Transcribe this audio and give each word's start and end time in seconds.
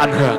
anhören. 0.00 0.38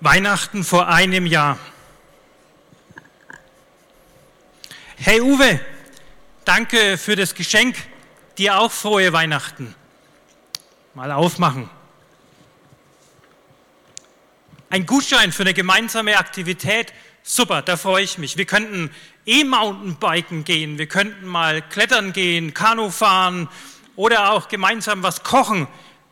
Weihnachten 0.00 0.64
vor 0.64 0.88
einem 0.88 1.26
Jahr. 1.26 1.58
Hey 4.96 5.20
Uwe, 5.20 5.60
danke 6.44 6.96
für 6.96 7.16
das 7.16 7.34
Geschenk. 7.34 7.76
Dir 8.38 8.58
auch 8.58 8.72
frohe 8.72 9.12
Weihnachten. 9.12 9.74
Mal 10.94 11.10
aufmachen. 11.10 11.68
Ein 14.70 14.86
Gutschein 14.86 15.32
für 15.32 15.42
eine 15.42 15.52
gemeinsame 15.52 16.16
Aktivität. 16.18 16.92
Super, 17.24 17.62
da 17.62 17.76
freue 17.76 18.04
ich 18.04 18.16
mich. 18.18 18.36
Wir 18.36 18.44
könnten 18.44 18.90
E-Mountainbiken 19.26 20.44
gehen, 20.44 20.78
wir 20.78 20.86
könnten 20.86 21.26
mal 21.26 21.62
klettern 21.62 22.12
gehen, 22.12 22.54
Kanu 22.54 22.90
fahren 22.90 23.48
oder 23.96 24.30
auch 24.32 24.46
gemeinsam 24.46 25.02
was 25.02 25.24
kochen. 25.24 25.66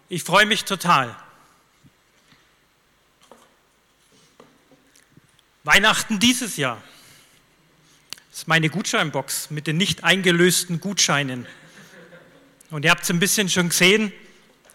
Ich 0.08 0.24
freue 0.24 0.46
mich 0.46 0.64
total. 0.64 1.14
Weihnachten 5.62 6.18
dieses 6.18 6.56
Jahr. 6.56 6.82
Ist 8.32 8.48
meine 8.48 8.68
Gutscheinbox 8.68 9.50
mit 9.50 9.68
den 9.68 9.76
nicht 9.76 10.02
eingelösten 10.02 10.80
Gutscheinen. 10.80 11.46
Und 12.70 12.84
ihr 12.84 12.90
habt 12.90 13.04
es 13.04 13.10
ein 13.10 13.20
bisschen 13.20 13.48
schon 13.48 13.68
gesehen, 13.68 14.12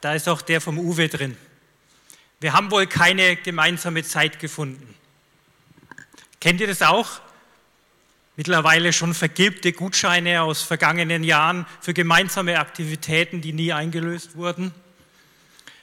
da 0.02 0.14
ist 0.14 0.30
auch 0.30 0.42
der 0.42 0.62
vom 0.62 0.80
Uwe 0.80 1.08
drin. 1.10 1.38
Wir 2.40 2.54
haben 2.54 2.70
wohl 2.70 2.86
keine 2.86 3.36
gemeinsame 3.36 4.04
Zeit 4.04 4.40
gefunden. 4.40 4.96
Kennt 6.40 6.62
ihr 6.62 6.68
das 6.68 6.82
auch? 6.82 7.22
Mittlerweile 8.36 8.94
schon 8.94 9.16
vergilbte 9.16 9.74
Gutscheine 9.74 10.44
aus 10.44 10.62
vergangenen 10.62 11.24
Jahren 11.24 11.66
für 11.82 11.96
gemeinsame 11.96 12.60
Aktivitäten, 12.60 13.42
die 13.42 13.54
nie 13.54 13.74
eingelöst 13.74 14.36
wurden. 14.36 14.72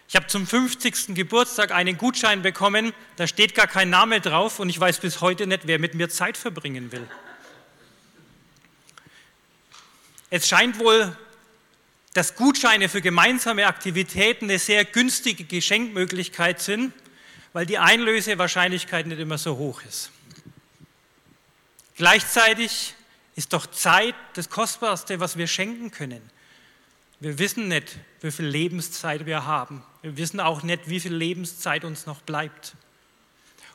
Ich 0.08 0.14
habe 0.14 0.28
zum 0.28 0.46
50. 0.46 1.16
Geburtstag 1.16 1.72
einen 1.72 1.98
Gutschein 1.98 2.42
bekommen, 2.42 2.92
da 3.16 3.26
steht 3.26 3.56
gar 3.56 3.66
kein 3.66 3.90
Name 3.90 4.20
drauf 4.20 4.60
und 4.60 4.68
ich 4.68 4.78
weiß 4.78 5.00
bis 5.00 5.20
heute 5.20 5.48
nicht, 5.48 5.66
wer 5.66 5.80
mit 5.80 5.94
mir 5.94 6.08
Zeit 6.08 6.36
verbringen 6.36 6.92
will. 6.92 7.08
Es 10.30 10.46
scheint 10.46 10.78
wohl, 10.78 11.16
dass 12.14 12.36
Gutscheine 12.36 12.88
für 12.88 13.02
gemeinsame 13.02 13.66
Aktivitäten 13.66 14.46
eine 14.46 14.58
sehr 14.58 14.84
günstige 14.84 15.44
Geschenkmöglichkeit 15.44 16.60
sind, 16.60 16.92
weil 17.52 17.66
die 17.66 17.78
Einlösewahrscheinlichkeit 17.78 19.06
nicht 19.06 19.18
immer 19.18 19.36
so 19.36 19.56
hoch 19.56 19.82
ist. 19.82 20.10
Gleichzeitig 21.96 22.94
ist 23.36 23.52
doch 23.52 23.66
Zeit 23.66 24.14
das 24.34 24.48
Kostbarste, 24.48 25.18
was 25.18 25.36
wir 25.36 25.48
schenken 25.48 25.90
können. 25.90 26.22
Wir 27.18 27.38
wissen 27.38 27.68
nicht, 27.68 27.98
wie 28.20 28.30
viel 28.30 28.46
Lebenszeit 28.46 29.26
wir 29.26 29.44
haben. 29.44 29.82
Wir 30.02 30.16
wissen 30.16 30.38
auch 30.38 30.62
nicht, 30.62 30.88
wie 30.88 31.00
viel 31.00 31.14
Lebenszeit 31.14 31.84
uns 31.84 32.06
noch 32.06 32.22
bleibt. 32.22 32.74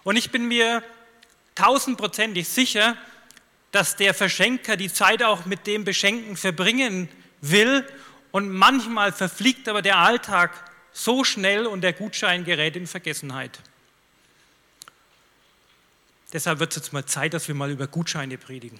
Und 0.03 0.15
ich 0.15 0.31
bin 0.31 0.47
mir 0.47 0.81
tausendprozentig 1.55 2.47
sicher, 2.47 2.95
dass 3.71 3.97
der 3.97 4.13
Verschenker 4.13 4.77
die 4.77 4.91
Zeit 4.91 5.23
auch 5.23 5.45
mit 5.45 5.67
dem 5.67 5.83
Beschenken 5.83 6.37
verbringen 6.37 7.09
will 7.41 7.85
und 8.31 8.49
manchmal 8.49 9.11
verfliegt 9.11 9.67
aber 9.67 9.81
der 9.81 9.97
Alltag 9.97 10.51
so 10.91 11.23
schnell 11.23 11.65
und 11.65 11.81
der 11.81 11.93
Gutschein 11.93 12.45
gerät 12.45 12.75
in 12.75 12.87
Vergessenheit. 12.87 13.59
Deshalb 16.33 16.59
wird 16.59 16.71
es 16.71 16.77
jetzt 16.77 16.93
mal 16.93 17.05
Zeit, 17.05 17.33
dass 17.33 17.47
wir 17.47 17.55
mal 17.55 17.71
über 17.71 17.87
Gutscheine 17.87 18.37
predigen. 18.37 18.79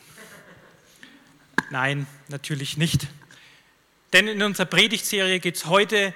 Nein, 1.72 2.08
natürlich 2.28 2.78
nicht. 2.78 3.08
Denn 4.14 4.28
in 4.28 4.42
unserer 4.42 4.66
Predigtserie 4.66 5.40
geht 5.40 5.56
es 5.56 5.66
heute 5.66 6.14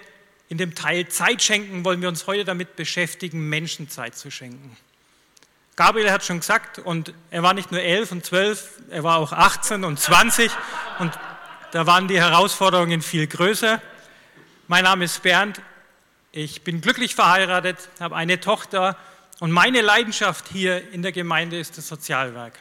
in 0.49 0.57
dem 0.57 0.75
Teil 0.75 1.07
Zeit 1.07 1.41
schenken, 1.41 1.85
wollen 1.85 2.01
wir 2.01 2.09
uns 2.09 2.27
heute 2.27 2.45
damit 2.45 2.75
beschäftigen, 2.75 3.49
Menschen 3.49 3.89
Zeit 3.89 4.15
zu 4.15 4.29
schenken. 4.29 4.75
Gabriel 5.75 6.11
hat 6.11 6.23
schon 6.23 6.39
gesagt, 6.39 6.77
und 6.77 7.13
er 7.31 7.41
war 7.41 7.55
nicht 7.55 7.71
nur 7.71 7.81
elf 7.81 8.11
und 8.11 8.23
zwölf, 8.23 8.79
er 8.91 9.03
war 9.03 9.17
auch 9.17 9.31
18 9.31 9.83
und 9.83 9.99
20 9.99 10.51
und 10.99 11.11
da 11.73 11.87
waren 11.87 12.07
die 12.07 12.19
Herausforderungen 12.19 13.01
viel 13.01 13.25
größer. 13.25 13.81
Mein 14.67 14.83
Name 14.83 15.05
ist 15.05 15.23
Bernd, 15.23 15.59
ich 16.31 16.61
bin 16.61 16.81
glücklich 16.81 17.15
verheiratet, 17.15 17.89
habe 17.99 18.15
eine 18.15 18.39
Tochter 18.39 18.95
und 19.39 19.51
meine 19.51 19.81
Leidenschaft 19.81 20.45
hier 20.53 20.91
in 20.91 21.01
der 21.01 21.11
Gemeinde 21.11 21.57
ist 21.57 21.79
das 21.79 21.87
Sozialwerk. 21.87 22.59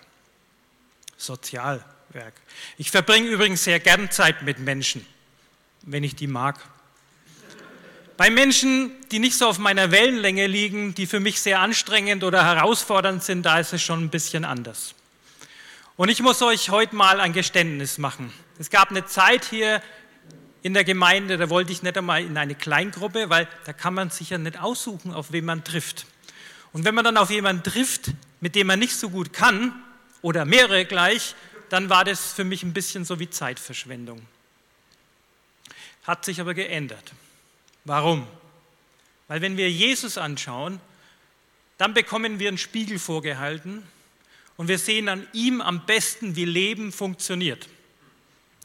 Sozialwerk. 1.19 2.33
Ich 2.79 2.91
verbringe 2.91 3.29
übrigens 3.29 3.65
sehr 3.65 3.81
gern 3.81 4.11
Zeit 4.11 4.43
mit 4.43 4.59
Menschen, 4.61 5.07
wenn 5.83 6.05
ich 6.05 6.17
die 6.17 6.27
mag. 6.27 6.59
Bei 8.17 8.31
Menschen, 8.31 8.93
die 9.11 9.19
nicht 9.19 9.37
so 9.37 9.47
auf 9.47 9.59
meiner 9.59 9.91
Wellenlänge 9.91 10.47
liegen, 10.47 10.95
die 10.95 11.07
für 11.07 11.21
mich 11.21 11.39
sehr 11.43 11.61
anstrengend 11.61 12.25
oder 12.25 12.47
herausfordernd 12.47 13.23
sind, 13.23 13.43
da 13.45 13.59
ist 13.59 13.75
es 13.75 13.83
schon 13.83 14.05
ein 14.05 14.09
bisschen 14.09 14.47
anders. 14.47 14.95
Und 15.97 16.09
ich 16.09 16.21
muss 16.21 16.41
euch 16.41 16.71
heute 16.71 16.97
mal 16.97 17.21
ein 17.21 17.35
Geständnis 17.35 17.99
machen. 17.99 18.33
Es 18.63 18.71
gab 18.71 18.91
eine 18.91 19.05
Zeit 19.07 19.45
hier 19.45 19.83
in 20.63 20.73
der 20.73 20.85
Gemeinde, 20.85 21.37
da 21.37 21.51
wollte 21.51 21.73
ich 21.73 21.83
nicht 21.83 21.99
einmal 21.99 22.23
in 22.23 22.37
eine 22.37 22.55
Kleingruppe, 22.55 23.29
weil 23.29 23.49
da 23.65 23.73
kann 23.73 23.93
man 23.93 24.11
sich 24.11 24.31
ja 24.31 24.39
nicht 24.39 24.57
aussuchen, 24.57 25.13
auf 25.13 25.33
wen 25.33 25.45
man 25.45 25.65
trifft. 25.65 26.07
Und 26.73 26.85
wenn 26.85 26.95
man 26.95 27.05
dann 27.05 27.17
auf 27.17 27.33
jemanden 27.33 27.65
trifft, 27.65 28.13
mit 28.41 28.55
dem 28.55 28.69
man 28.69 28.79
nicht 28.79 28.95
so 28.95 29.11
gut 29.11 29.33
kann, 29.33 29.73
oder 30.21 30.45
mehrere 30.45 30.85
gleich, 30.85 31.35
dann 31.71 31.91
war 31.91 32.05
das 32.05 32.35
für 32.35 32.45
mich 32.45 32.63
ein 32.63 32.73
bisschen 32.73 33.05
so 33.05 33.19
wie 33.19 33.29
Zeitverschwendung. 33.29 34.25
Hat 36.05 36.25
sich 36.25 36.41
aber 36.41 36.55
geändert. 36.55 37.15
Warum? 37.85 38.29
Weil 39.27 39.41
wenn 39.41 39.57
wir 39.57 39.73
Jesus 39.73 40.19
anschauen, 40.19 40.81
dann 41.79 41.95
bekommen 41.95 42.39
wir 42.39 42.47
einen 42.47 42.59
Spiegel 42.59 43.01
vorgehalten 43.01 43.83
und 44.57 44.69
wir 44.69 44.79
sehen 44.79 45.09
an 45.09 45.27
ihm 45.33 45.61
am 45.61 45.85
besten, 45.85 46.37
wie 46.37 46.45
Leben 46.45 46.93
funktioniert. 46.93 47.67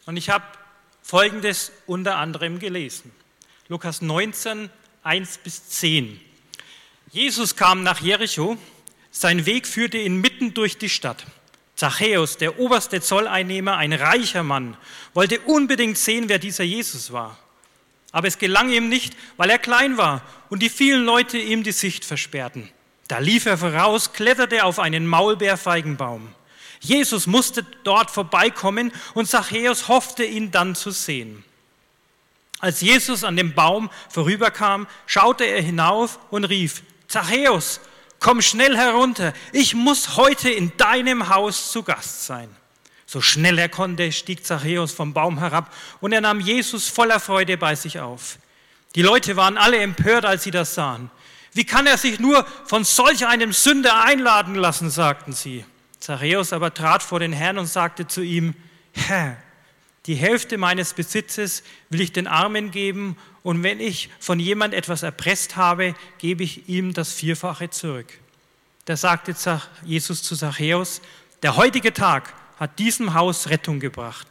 Und 0.08 0.16
ich 0.16 0.30
habe 0.30 0.46
Folgendes 1.04 1.72
unter 1.86 2.16
anderem 2.16 2.60
gelesen. 2.60 3.12
Lukas 3.68 4.02
19, 4.02 4.70
1 5.04 5.38
bis 5.40 5.70
10. 5.70 6.20
Jesus 7.12 7.58
kam 7.58 7.84
nach 7.84 8.00
Jericho, 8.00 8.58
sein 9.12 9.46
Weg 9.46 9.68
führte 9.68 9.98
ihn 9.98 10.22
mitten 10.22 10.54
durch 10.54 10.78
die 10.78 10.90
Stadt. 10.90 11.26
Zachäus, 11.76 12.38
der 12.38 12.58
oberste 12.58 13.02
Zolleinnehmer, 13.02 13.76
ein 13.76 13.92
reicher 13.92 14.44
Mann, 14.44 14.78
wollte 15.14 15.42
unbedingt 15.42 15.98
sehen, 15.98 16.30
wer 16.30 16.40
dieser 16.40 16.64
Jesus 16.64 17.12
war. 17.12 17.38
Aber 18.14 18.28
es 18.28 18.38
gelang 18.38 18.70
ihm 18.70 18.88
nicht, 18.88 19.16
weil 19.36 19.50
er 19.50 19.60
klein 19.60 19.98
war 19.98 20.22
und 20.50 20.64
die 20.64 20.70
vielen 20.70 21.04
Leute 21.04 21.38
ihm 21.38 21.64
die 21.64 21.74
Sicht 21.74 22.06
versperrten. 22.06 22.70
Da 23.10 23.20
lief 23.20 23.46
er 23.46 23.58
voraus, 23.58 24.14
kletterte 24.14 24.64
auf 24.64 24.80
einen 24.80 25.06
Maulbeerfeigenbaum. 25.06 26.34
Jesus 26.80 27.28
musste 27.28 27.64
dort 27.84 28.12
vorbeikommen 28.12 28.92
und 29.14 29.28
Zachäus 29.28 29.88
hoffte, 29.88 30.24
ihn 30.24 30.52
dann 30.52 30.76
zu 30.76 30.92
sehen. 30.92 31.44
Als 32.60 32.82
Jesus 32.82 33.24
an 33.24 33.36
dem 33.36 33.54
Baum 33.54 33.90
vorüberkam, 34.10 34.88
schaute 35.06 35.44
er 35.44 35.62
hinauf 35.62 36.20
und 36.32 36.46
rief, 36.46 36.84
Zachäus, 37.08 37.80
komm 38.20 38.42
schnell 38.42 38.76
herunter, 38.76 39.34
ich 39.52 39.76
muss 39.76 40.18
heute 40.18 40.50
in 40.50 40.76
deinem 40.78 41.30
Haus 41.30 41.72
zu 41.72 41.84
Gast 41.84 42.26
sein. 42.26 42.50
So 43.06 43.22
schnell 43.22 43.58
er 43.58 43.70
konnte, 43.70 44.12
stieg 44.12 44.46
Zachäus 44.46 44.92
vom 44.92 45.14
Baum 45.14 45.40
herab 45.40 45.74
und 46.02 46.12
er 46.12 46.22
nahm 46.22 46.42
Jesus 46.42 46.90
voller 46.90 47.20
Freude 47.20 47.58
bei 47.58 47.76
sich 47.76 48.00
auf. 48.00 48.38
Die 48.96 49.02
Leute 49.02 49.36
waren 49.36 49.58
alle 49.58 49.78
empört, 49.78 50.26
als 50.26 50.44
sie 50.44 50.52
das 50.52 50.74
sahen. 50.74 51.12
Wie 51.54 51.64
kann 51.64 51.88
er 51.88 51.98
sich 51.98 52.20
nur 52.20 52.46
von 52.66 52.84
solch 52.84 53.26
einem 53.26 53.54
Sünder 53.54 54.04
einladen 54.04 54.56
lassen, 54.56 54.90
sagten 54.90 55.34
sie. 55.34 55.64
Zachäus 56.00 56.54
aber 56.54 56.74
trat 56.74 57.04
vor 57.04 57.20
den 57.20 57.34
Herrn 57.34 57.58
und 57.58 57.66
sagte 57.66 58.08
zu 58.08 58.22
ihm, 58.22 58.54
Herr, 58.94 59.38
die 60.06 60.16
Hälfte 60.16 60.58
meines 60.58 60.94
Besitzes 60.94 61.64
will 61.90 62.02
ich 62.02 62.14
den 62.14 62.28
Armen 62.28 62.72
geben 62.72 63.18
und 63.44 63.64
wenn 63.64 63.80
ich 63.80 64.10
von 64.20 64.40
jemand 64.40 64.74
etwas 64.74 65.04
erpresst 65.04 65.56
habe, 65.56 65.96
gebe 66.18 66.44
ich 66.44 66.70
ihm 66.70 66.94
das 66.94 67.14
Vierfache 67.14 67.70
zurück. 67.70 68.08
Da 68.86 68.96
sagte 68.96 69.36
Jesus 69.84 70.24
zu 70.24 70.36
Zachäus, 70.36 71.02
der 71.44 71.58
heutige 71.58 71.94
Tag 71.94 72.34
hat 72.58 72.80
diesem 72.80 73.14
Haus 73.14 73.50
Rettung 73.50 73.80
gebracht. 73.80 74.28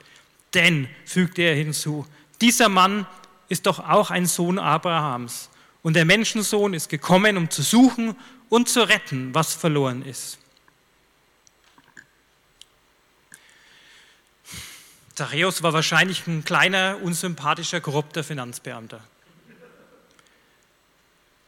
Denn, 0.55 0.89
fügte 1.05 1.43
er 1.43 1.55
hinzu, 1.55 2.07
dieser 2.41 2.69
Mann 2.69 3.07
ist 3.49 3.67
doch 3.67 3.79
auch 3.79 4.11
ein 4.11 4.27
Sohn 4.27 4.59
Abrahams. 4.59 5.51
Und 5.83 5.95
der 5.95 6.05
Menschensohn 6.05 6.75
ist 6.75 6.89
gekommen, 6.89 7.37
um 7.37 7.51
zu 7.51 7.63
suchen 7.63 8.17
und 8.49 8.69
zu 8.69 8.89
retten, 8.89 9.35
was 9.35 9.55
verloren 9.55 10.03
ist. 10.05 10.39
Zachäus 15.17 15.63
war 15.63 15.73
wahrscheinlich 15.73 16.27
ein 16.27 16.45
kleiner, 16.45 16.99
unsympathischer, 17.03 17.81
korrupter 17.81 18.23
Finanzbeamter. 18.23 19.01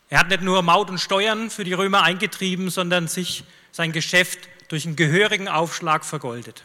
Er 0.09 0.20
hat 0.20 0.29
nicht 0.29 0.41
nur 0.41 0.62
Maut 0.62 0.88
und 0.88 0.99
Steuern 0.99 1.50
für 1.50 1.65
die 1.65 1.75
Römer 1.75 2.03
eingetrieben, 2.03 2.70
sondern 2.70 3.09
sich 3.09 3.44
sein 3.70 3.93
Geschäft 3.93 4.49
durch 4.69 4.87
einen 4.87 4.97
gehörigen 4.97 5.49
Aufschlag 5.49 6.06
vergoldet. 6.06 6.65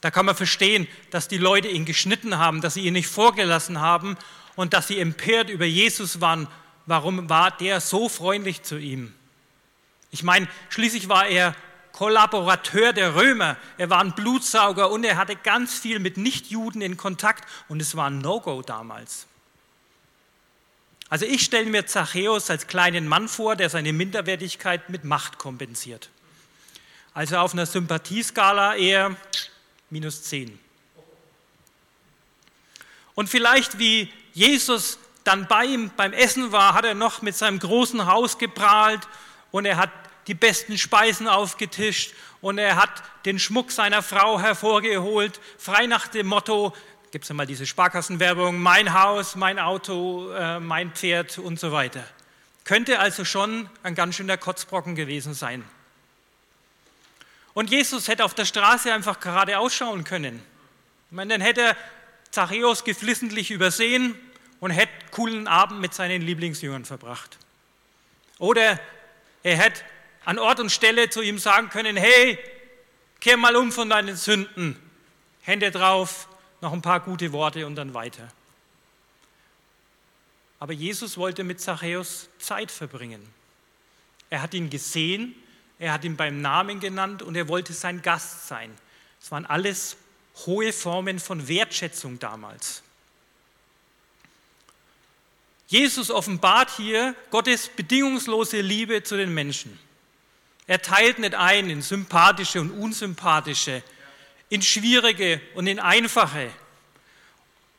Da 0.00 0.10
kann 0.10 0.24
man 0.24 0.34
verstehen, 0.34 0.88
dass 1.10 1.28
die 1.28 1.36
Leute 1.36 1.68
ihn 1.68 1.84
geschnitten 1.84 2.38
haben, 2.38 2.62
dass 2.62 2.72
sie 2.72 2.86
ihn 2.86 2.94
nicht 2.94 3.08
vorgelassen 3.08 3.82
haben 3.82 4.16
und 4.56 4.72
dass 4.72 4.88
sie 4.88 4.98
empört 4.98 5.50
über 5.50 5.66
Jesus 5.66 6.22
waren. 6.22 6.48
Warum 6.86 7.28
war 7.28 7.50
der 7.50 7.82
so 7.82 8.08
freundlich 8.08 8.62
zu 8.62 8.78
ihm? 8.78 9.12
Ich 10.10 10.22
meine, 10.22 10.48
schließlich 10.70 11.10
war 11.10 11.26
er 11.26 11.54
Kollaborateur 12.00 12.94
der 12.94 13.14
Römer, 13.14 13.58
er 13.76 13.90
war 13.90 14.00
ein 14.00 14.14
Blutsauger 14.14 14.90
und 14.90 15.04
er 15.04 15.18
hatte 15.18 15.36
ganz 15.36 15.78
viel 15.78 15.98
mit 15.98 16.16
Nichtjuden 16.16 16.80
in 16.80 16.96
Kontakt 16.96 17.46
und 17.68 17.82
es 17.82 17.94
war 17.94 18.08
ein 18.08 18.20
No-Go 18.20 18.62
damals. 18.62 19.26
Also 21.10 21.26
ich 21.26 21.44
stelle 21.44 21.66
mir 21.66 21.84
Zachäus 21.84 22.48
als 22.48 22.66
kleinen 22.66 23.06
Mann 23.06 23.28
vor, 23.28 23.54
der 23.54 23.68
seine 23.68 23.92
Minderwertigkeit 23.92 24.88
mit 24.88 25.04
Macht 25.04 25.36
kompensiert. 25.36 26.08
Also 27.12 27.36
auf 27.36 27.52
einer 27.52 27.66
Sympathieskala 27.66 28.76
eher 28.76 29.14
minus 29.90 30.22
10. 30.22 30.58
Und 33.14 33.28
vielleicht 33.28 33.78
wie 33.78 34.10
Jesus 34.32 34.98
dann 35.24 35.46
bei 35.48 35.66
ihm 35.66 35.90
beim 35.98 36.14
Essen 36.14 36.50
war, 36.50 36.72
hat 36.72 36.86
er 36.86 36.94
noch 36.94 37.20
mit 37.20 37.36
seinem 37.36 37.58
großen 37.58 38.06
Haus 38.06 38.38
geprahlt 38.38 39.06
und 39.50 39.66
er 39.66 39.76
hat 39.76 39.90
die 40.30 40.34
besten 40.34 40.78
Speisen 40.78 41.26
aufgetischt 41.26 42.14
und 42.40 42.58
er 42.58 42.76
hat 42.76 43.02
den 43.24 43.40
Schmuck 43.40 43.72
seiner 43.72 44.00
Frau 44.00 44.38
hervorgeholt, 44.38 45.40
frei 45.58 45.86
nach 45.86 46.06
dem 46.06 46.28
Motto, 46.28 46.72
gibt 47.10 47.24
es 47.24 47.36
ja 47.36 47.44
diese 47.44 47.66
Sparkassenwerbung, 47.66 48.56
mein 48.56 48.94
Haus, 48.94 49.34
mein 49.34 49.58
Auto, 49.58 50.30
äh, 50.30 50.60
mein 50.60 50.92
Pferd 50.92 51.38
und 51.38 51.58
so 51.58 51.72
weiter. 51.72 52.04
Könnte 52.62 53.00
also 53.00 53.24
schon 53.24 53.68
ein 53.82 53.96
ganz 53.96 54.14
schöner 54.14 54.36
Kotzbrocken 54.36 54.94
gewesen 54.94 55.34
sein. 55.34 55.64
Und 57.52 57.68
Jesus 57.68 58.06
hätte 58.06 58.24
auf 58.24 58.34
der 58.34 58.44
Straße 58.44 58.94
einfach 58.94 59.18
gerade 59.18 59.58
ausschauen 59.58 60.04
können. 60.04 60.40
Ich 61.10 61.16
meine, 61.16 61.34
dann 61.34 61.40
hätte 61.40 61.76
Zachäus 62.30 62.84
geflissentlich 62.84 63.50
übersehen 63.50 64.14
und 64.60 64.70
hätte 64.70 64.92
coolen 65.10 65.48
Abend 65.48 65.80
mit 65.80 65.92
seinen 65.92 66.22
Lieblingsjüngern 66.22 66.84
verbracht. 66.84 67.36
Oder 68.38 68.78
er 69.42 69.56
hätte 69.56 69.82
an 70.24 70.38
Ort 70.38 70.60
und 70.60 70.70
Stelle 70.70 71.10
zu 71.10 71.22
ihm 71.22 71.38
sagen 71.38 71.70
können, 71.70 71.96
hey, 71.96 72.38
kehr 73.20 73.36
mal 73.36 73.56
um 73.56 73.72
von 73.72 73.88
deinen 73.88 74.16
Sünden, 74.16 74.76
Hände 75.42 75.70
drauf, 75.70 76.28
noch 76.60 76.72
ein 76.72 76.82
paar 76.82 77.00
gute 77.00 77.32
Worte 77.32 77.66
und 77.66 77.76
dann 77.76 77.94
weiter. 77.94 78.28
Aber 80.58 80.74
Jesus 80.74 81.16
wollte 81.16 81.42
mit 81.42 81.60
Zachäus 81.60 82.28
Zeit 82.38 82.70
verbringen. 82.70 83.26
Er 84.28 84.42
hat 84.42 84.52
ihn 84.52 84.68
gesehen, 84.68 85.34
er 85.78 85.94
hat 85.94 86.04
ihn 86.04 86.16
beim 86.16 86.42
Namen 86.42 86.80
genannt 86.80 87.22
und 87.22 87.34
er 87.34 87.48
wollte 87.48 87.72
sein 87.72 88.02
Gast 88.02 88.46
sein. 88.46 88.76
Es 89.20 89.30
waren 89.30 89.46
alles 89.46 89.96
hohe 90.46 90.72
Formen 90.72 91.18
von 91.18 91.48
Wertschätzung 91.48 92.18
damals. 92.18 92.82
Jesus 95.66 96.10
offenbart 96.10 96.70
hier 96.76 97.14
Gottes 97.30 97.68
bedingungslose 97.68 98.60
Liebe 98.60 99.02
zu 99.02 99.16
den 99.16 99.32
Menschen. 99.32 99.78
Er 100.70 100.80
teilt 100.80 101.18
nicht 101.18 101.34
ein 101.34 101.68
in 101.68 101.82
sympathische 101.82 102.60
und 102.60 102.70
unsympathische, 102.70 103.82
in 104.50 104.62
schwierige 104.62 105.40
und 105.56 105.66
in 105.66 105.80
einfache. 105.80 106.48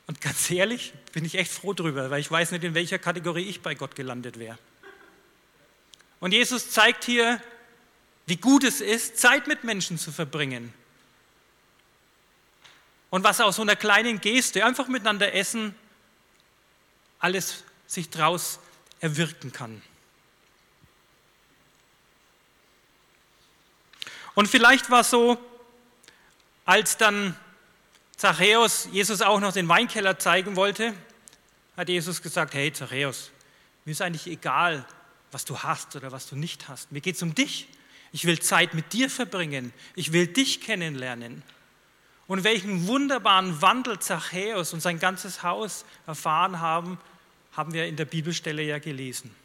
Und 0.07 0.19
ganz 0.19 0.51
ehrlich, 0.51 0.91
bin 1.13 1.23
ich 1.23 1.35
echt 1.35 1.53
froh 1.53 1.71
drüber, 1.71 2.09
weil 2.09 2.19
ich 2.19 2.29
weiß 2.29 2.51
nicht, 2.51 2.65
in 2.65 2.73
welcher 2.73 2.99
Kategorie 2.99 3.47
ich 3.47 3.61
bei 3.61 3.75
Gott 3.75 3.95
gelandet 3.95 4.39
wäre. 4.39 4.57
Und 6.19 6.33
Jesus 6.33 6.69
zeigt 6.71 7.05
hier, 7.05 7.41
wie 8.25 8.35
gut 8.35 8.65
es 8.65 8.81
ist, 8.81 9.17
Zeit 9.17 9.47
mit 9.47 9.63
Menschen 9.63 9.97
zu 9.97 10.11
verbringen. 10.11 10.73
Und 13.09 13.23
was 13.23 13.39
aus 13.39 13.55
so 13.55 13.61
einer 13.61 13.77
kleinen 13.77 14.19
Geste, 14.19 14.65
einfach 14.65 14.89
miteinander 14.89 15.33
essen, 15.33 15.75
alles 17.19 17.63
sich 17.87 18.09
draus 18.09 18.59
erwirken 18.99 19.53
kann. 19.53 19.81
Und 24.35 24.47
vielleicht 24.47 24.89
war 24.89 25.01
es 25.01 25.09
so, 25.09 25.37
als 26.65 26.97
dann 26.97 27.35
Zachäus 28.15 28.87
Jesus 28.91 29.21
auch 29.21 29.39
noch 29.39 29.51
den 29.51 29.67
Weinkeller 29.67 30.19
zeigen 30.19 30.55
wollte, 30.55 30.93
hat 31.75 31.89
Jesus 31.89 32.21
gesagt, 32.21 32.53
hey 32.53 32.71
Zachäus, 32.71 33.31
mir 33.85 33.91
ist 33.91 34.01
eigentlich 34.01 34.27
egal, 34.27 34.85
was 35.31 35.45
du 35.45 35.59
hast 35.59 35.95
oder 35.95 36.11
was 36.11 36.27
du 36.27 36.35
nicht 36.35 36.67
hast. 36.67 36.91
Mir 36.91 37.01
geht 37.01 37.15
es 37.15 37.23
um 37.23 37.33
dich. 37.33 37.67
Ich 38.11 38.25
will 38.25 38.39
Zeit 38.39 38.73
mit 38.73 38.93
dir 38.93 39.09
verbringen. 39.09 39.73
Ich 39.95 40.11
will 40.11 40.27
dich 40.27 40.61
kennenlernen. 40.61 41.43
Und 42.27 42.43
welchen 42.43 42.87
wunderbaren 42.87 43.61
Wandel 43.61 43.99
Zachäus 43.99 44.73
und 44.73 44.81
sein 44.81 44.99
ganzes 44.99 45.43
Haus 45.43 45.85
erfahren 46.05 46.59
haben, 46.59 46.99
haben 47.53 47.73
wir 47.73 47.87
in 47.87 47.95
der 47.95 48.05
Bibelstelle 48.05 48.61
ja 48.61 48.79
gelesen. 48.79 49.35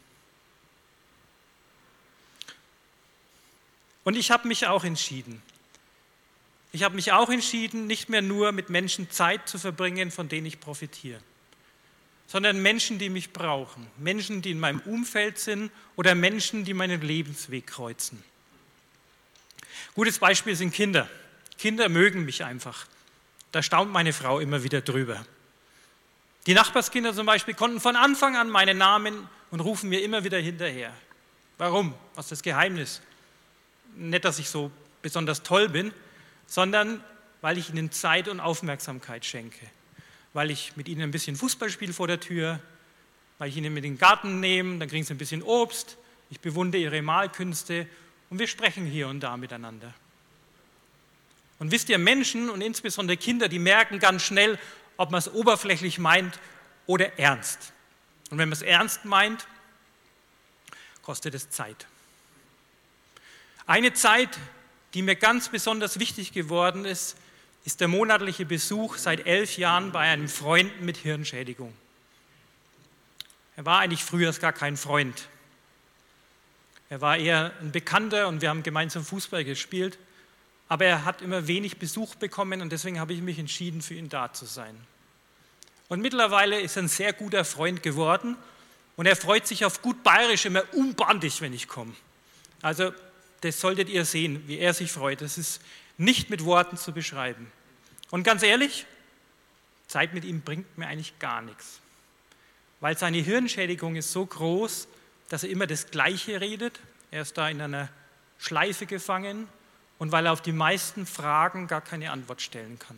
Und 4.07 4.15
ich 4.15 4.31
habe 4.31 4.47
mich 4.47 4.67
auch 4.67 4.85
entschieden. 4.85 5.41
Ich 6.71 6.83
habe 6.83 6.95
mich 6.95 7.11
auch 7.11 7.27
entschieden, 7.27 7.87
nicht 7.87 8.07
mehr 8.07 8.21
nur 8.21 8.53
mit 8.53 8.69
Menschen 8.69 9.11
Zeit 9.11 9.49
zu 9.49 9.59
verbringen, 9.59 10.11
von 10.11 10.29
denen 10.29 10.47
ich 10.47 10.61
profitiere, 10.61 11.19
sondern 12.25 12.61
Menschen, 12.61 12.99
die 12.99 13.09
mich 13.09 13.33
brauchen, 13.33 13.85
Menschen, 13.97 14.41
die 14.41 14.51
in 14.51 14.61
meinem 14.61 14.79
Umfeld 14.85 15.39
sind 15.39 15.71
oder 15.97 16.15
Menschen, 16.15 16.63
die 16.63 16.73
meinen 16.73 17.01
Lebensweg 17.01 17.67
kreuzen. 17.67 18.23
Gutes 19.93 20.19
Beispiel 20.19 20.55
sind 20.55 20.73
Kinder. 20.73 21.09
Kinder 21.57 21.89
mögen 21.89 22.23
mich 22.23 22.45
einfach. 22.45 22.87
Da 23.51 23.61
staunt 23.61 23.91
meine 23.91 24.13
Frau 24.13 24.39
immer 24.39 24.63
wieder 24.63 24.79
drüber. 24.79 25.25
Die 26.45 26.53
Nachbarskinder 26.53 27.13
zum 27.13 27.25
Beispiel 27.25 27.55
konnten 27.55 27.81
von 27.81 27.97
Anfang 27.97 28.37
an 28.37 28.49
meinen 28.49 28.77
Namen 28.77 29.27
und 29.51 29.59
rufen 29.59 29.89
mir 29.89 30.01
immer 30.01 30.23
wieder 30.23 30.39
hinterher. 30.39 30.93
Warum? 31.57 31.93
Was 32.15 32.27
ist 32.27 32.31
das 32.31 32.41
Geheimnis? 32.41 33.01
Nicht, 33.95 34.25
dass 34.25 34.39
ich 34.39 34.49
so 34.49 34.71
besonders 35.01 35.43
toll 35.43 35.69
bin, 35.69 35.93
sondern 36.45 37.03
weil 37.41 37.57
ich 37.57 37.69
ihnen 37.69 37.91
Zeit 37.91 38.27
und 38.27 38.39
Aufmerksamkeit 38.39 39.25
schenke. 39.25 39.65
Weil 40.33 40.51
ich 40.51 40.75
mit 40.75 40.87
ihnen 40.87 41.01
ein 41.01 41.11
bisschen 41.11 41.35
Fußball 41.35 41.69
spiele 41.69 41.93
vor 41.93 42.07
der 42.07 42.19
Tür, 42.19 42.59
weil 43.37 43.49
ich 43.49 43.57
ihnen 43.57 43.73
mit 43.73 43.85
in 43.85 43.93
den 43.93 43.99
Garten 43.99 44.39
nehme, 44.39 44.79
dann 44.79 44.89
kriegen 44.89 45.03
sie 45.03 45.13
ein 45.13 45.17
bisschen 45.17 45.43
Obst, 45.43 45.97
ich 46.29 46.39
bewundere 46.39 46.81
ihre 46.81 47.01
Malkünste 47.01 47.87
und 48.29 48.39
wir 48.39 48.47
sprechen 48.47 48.85
hier 48.85 49.07
und 49.07 49.21
da 49.21 49.37
miteinander. 49.37 49.93
Und 51.59 51.71
wisst 51.71 51.89
ihr, 51.89 51.97
Menschen 51.97 52.49
und 52.49 52.61
insbesondere 52.61 53.17
Kinder, 53.17 53.47
die 53.47 53.59
merken 53.59 53.99
ganz 53.99 54.23
schnell, 54.23 54.59
ob 54.97 55.11
man 55.11 55.19
es 55.19 55.31
oberflächlich 55.31 55.97
meint 55.97 56.39
oder 56.85 57.17
ernst. 57.17 57.73
Und 58.29 58.37
wenn 58.37 58.49
man 58.49 58.53
es 58.53 58.61
ernst 58.61 59.05
meint, 59.05 59.47
kostet 61.01 61.33
es 61.33 61.49
Zeit. 61.49 61.87
Eine 63.67 63.91
Zeit, 63.91 64.29
die 64.93 65.01
mir 65.01 65.15
ganz 65.15 65.49
besonders 65.49 65.99
wichtig 65.99 66.31
geworden 66.31 66.85
ist, 66.85 67.17
ist 67.65 67.81
der 67.81 67.89
monatliche 67.89 68.45
Besuch 68.45 68.97
seit 68.97 69.27
elf 69.27 69.57
Jahren 69.57 69.91
bei 69.91 69.99
einem 69.99 70.29
Freund 70.29 70.81
mit 70.81 70.95
Hirnschädigung. 70.95 71.73
Er 73.57 73.65
war 73.65 73.79
eigentlich 73.79 74.05
früher 74.05 74.31
gar 74.31 74.53
kein 74.53 74.77
Freund. 74.77 75.27
Er 76.89 77.01
war 77.01 77.17
eher 77.17 77.51
ein 77.59 77.73
Bekannter 77.73 78.29
und 78.29 78.41
wir 78.41 78.49
haben 78.49 78.63
gemeinsam 78.63 79.03
Fußball 79.03 79.43
gespielt. 79.43 79.97
Aber 80.69 80.85
er 80.85 81.03
hat 81.03 81.21
immer 81.21 81.47
wenig 81.47 81.77
Besuch 81.77 82.15
bekommen 82.15 82.61
und 82.61 82.71
deswegen 82.71 83.01
habe 83.01 83.11
ich 83.11 83.21
mich 83.21 83.37
entschieden, 83.37 83.81
für 83.81 83.95
ihn 83.95 84.07
da 84.07 84.31
zu 84.31 84.45
sein. 84.45 84.75
Und 85.89 86.01
mittlerweile 86.01 86.61
ist 86.61 86.77
er 86.77 86.83
ein 86.83 86.87
sehr 86.87 87.11
guter 87.11 87.43
Freund 87.43 87.83
geworden 87.83 88.37
und 88.95 89.07
er 89.07 89.17
freut 89.17 89.45
sich 89.45 89.65
auf 89.65 89.81
gut 89.81 90.03
bayerisch 90.03 90.45
immer 90.45 90.63
unbandig, 90.73 91.41
wenn 91.41 91.51
ich 91.51 91.67
komme. 91.67 91.93
Also 92.61 92.93
das 93.41 93.59
solltet 93.59 93.89
ihr 93.89 94.05
sehen, 94.05 94.43
wie 94.47 94.57
er 94.57 94.73
sich 94.73 94.91
freut. 94.91 95.21
Das 95.21 95.37
ist 95.37 95.61
nicht 95.97 96.29
mit 96.29 96.45
Worten 96.45 96.77
zu 96.77 96.91
beschreiben. 96.91 97.51
Und 98.09 98.23
ganz 98.23 98.43
ehrlich, 98.43 98.85
Zeit 99.87 100.13
mit 100.13 100.25
ihm 100.25 100.41
bringt 100.41 100.77
mir 100.77 100.87
eigentlich 100.87 101.17
gar 101.19 101.41
nichts. 101.41 101.79
Weil 102.79 102.97
seine 102.97 103.17
Hirnschädigung 103.17 103.95
ist 103.95 104.11
so 104.11 104.25
groß, 104.25 104.87
dass 105.29 105.43
er 105.43 105.49
immer 105.49 105.67
das 105.67 105.91
Gleiche 105.91 106.39
redet. 106.41 106.79
Er 107.11 107.21
ist 107.21 107.37
da 107.37 107.49
in 107.49 107.61
einer 107.61 107.89
Schleife 108.37 108.85
gefangen 108.85 109.47
und 109.97 110.11
weil 110.11 110.25
er 110.25 110.33
auf 110.33 110.41
die 110.41 110.51
meisten 110.51 111.05
Fragen 111.05 111.67
gar 111.67 111.81
keine 111.81 112.11
Antwort 112.11 112.41
stellen 112.41 112.77
kann. 112.79 112.97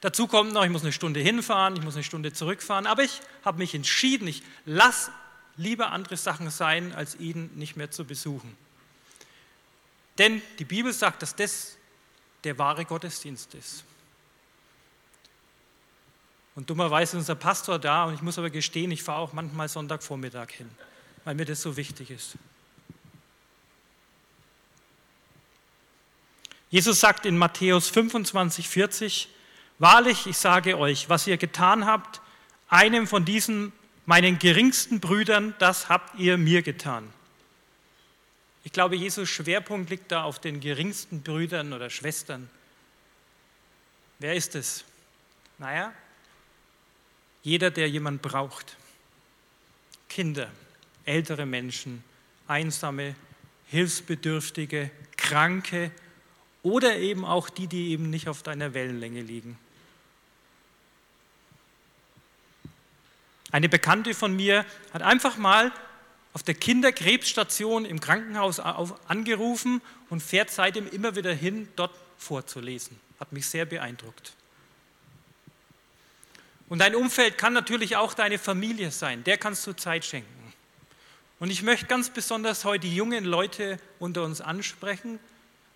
Dazu 0.00 0.28
kommt 0.28 0.52
noch, 0.52 0.64
ich 0.64 0.70
muss 0.70 0.82
eine 0.82 0.92
Stunde 0.92 1.20
hinfahren, 1.20 1.74
ich 1.74 1.82
muss 1.82 1.94
eine 1.94 2.04
Stunde 2.04 2.32
zurückfahren, 2.32 2.86
aber 2.86 3.02
ich 3.02 3.20
habe 3.44 3.58
mich 3.58 3.74
entschieden, 3.74 4.28
ich 4.28 4.42
lasse 4.64 5.10
lieber 5.58 5.92
andere 5.92 6.16
Sachen 6.16 6.50
sein, 6.50 6.94
als 6.94 7.16
ihn 7.16 7.50
nicht 7.54 7.76
mehr 7.76 7.90
zu 7.90 8.04
besuchen. 8.04 8.56
Denn 10.16 10.40
die 10.58 10.64
Bibel 10.64 10.92
sagt, 10.92 11.22
dass 11.22 11.36
das 11.36 11.76
der 12.44 12.56
wahre 12.58 12.84
Gottesdienst 12.84 13.54
ist. 13.54 13.84
Und 16.54 16.70
dummerweise 16.70 17.16
ist 17.16 17.20
unser 17.20 17.34
Pastor 17.34 17.78
da 17.78 18.04
und 18.04 18.14
ich 18.14 18.22
muss 18.22 18.38
aber 18.38 18.50
gestehen, 18.50 18.90
ich 18.90 19.02
fahre 19.02 19.20
auch 19.20 19.32
manchmal 19.32 19.68
Sonntagvormittag 19.68 20.50
hin, 20.50 20.68
weil 21.24 21.34
mir 21.34 21.44
das 21.44 21.62
so 21.62 21.76
wichtig 21.76 22.10
ist. 22.10 22.36
Jesus 26.70 27.00
sagt 27.00 27.26
in 27.26 27.38
Matthäus 27.38 27.88
25, 27.88 28.68
40, 28.68 29.28
Wahrlich, 29.78 30.26
ich 30.26 30.36
sage 30.36 30.76
euch, 30.76 31.08
was 31.08 31.28
ihr 31.28 31.36
getan 31.36 31.86
habt, 31.86 32.20
einem 32.68 33.06
von 33.06 33.24
diesen 33.24 33.72
meinen 34.08 34.38
geringsten 34.38 35.00
Brüdern, 35.00 35.54
das 35.58 35.90
habt 35.90 36.18
ihr 36.18 36.38
mir 36.38 36.62
getan. 36.62 37.12
Ich 38.64 38.72
glaube, 38.72 38.96
Jesus 38.96 39.28
Schwerpunkt 39.28 39.90
liegt 39.90 40.10
da 40.10 40.22
auf 40.22 40.38
den 40.38 40.60
geringsten 40.60 41.20
Brüdern 41.20 41.74
oder 41.74 41.90
Schwestern. 41.90 42.48
Wer 44.18 44.32
ist 44.32 44.54
es? 44.54 44.86
Naja, 45.58 45.92
jeder, 47.42 47.70
der 47.70 47.90
jemand 47.90 48.22
braucht. 48.22 48.78
Kinder, 50.08 50.50
ältere 51.04 51.44
Menschen, 51.44 52.02
einsame, 52.46 53.14
hilfsbedürftige, 53.66 54.90
kranke 55.18 55.90
oder 56.62 56.96
eben 56.96 57.26
auch 57.26 57.50
die, 57.50 57.66
die 57.66 57.90
eben 57.90 58.08
nicht 58.08 58.26
auf 58.26 58.42
deiner 58.42 58.72
Wellenlänge 58.72 59.20
liegen. 59.20 59.58
Eine 63.50 63.68
Bekannte 63.68 64.14
von 64.14 64.34
mir 64.36 64.66
hat 64.92 65.02
einfach 65.02 65.36
mal 65.36 65.72
auf 66.34 66.42
der 66.42 66.54
Kinderkrebsstation 66.54 67.84
im 67.84 68.00
Krankenhaus 68.00 68.60
angerufen 68.60 69.80
und 70.10 70.22
fährt 70.22 70.50
seitdem 70.50 70.88
immer 70.88 71.16
wieder 71.16 71.32
hin, 71.32 71.68
dort 71.76 71.94
vorzulesen. 72.18 72.98
Hat 73.18 73.32
mich 73.32 73.46
sehr 73.46 73.64
beeindruckt. 73.64 74.34
Und 76.68 76.80
dein 76.80 76.94
Umfeld 76.94 77.38
kann 77.38 77.54
natürlich 77.54 77.96
auch 77.96 78.12
deine 78.12 78.38
Familie 78.38 78.90
sein, 78.90 79.24
der 79.24 79.38
kannst 79.38 79.66
du 79.66 79.72
Zeit 79.72 80.04
schenken. 80.04 80.52
Und 81.40 81.50
ich 81.50 81.62
möchte 81.62 81.86
ganz 81.86 82.10
besonders 82.10 82.64
heute 82.64 82.86
die 82.86 82.94
jungen 82.94 83.24
Leute 83.24 83.78
unter 83.98 84.24
uns 84.24 84.40
ansprechen, 84.40 85.18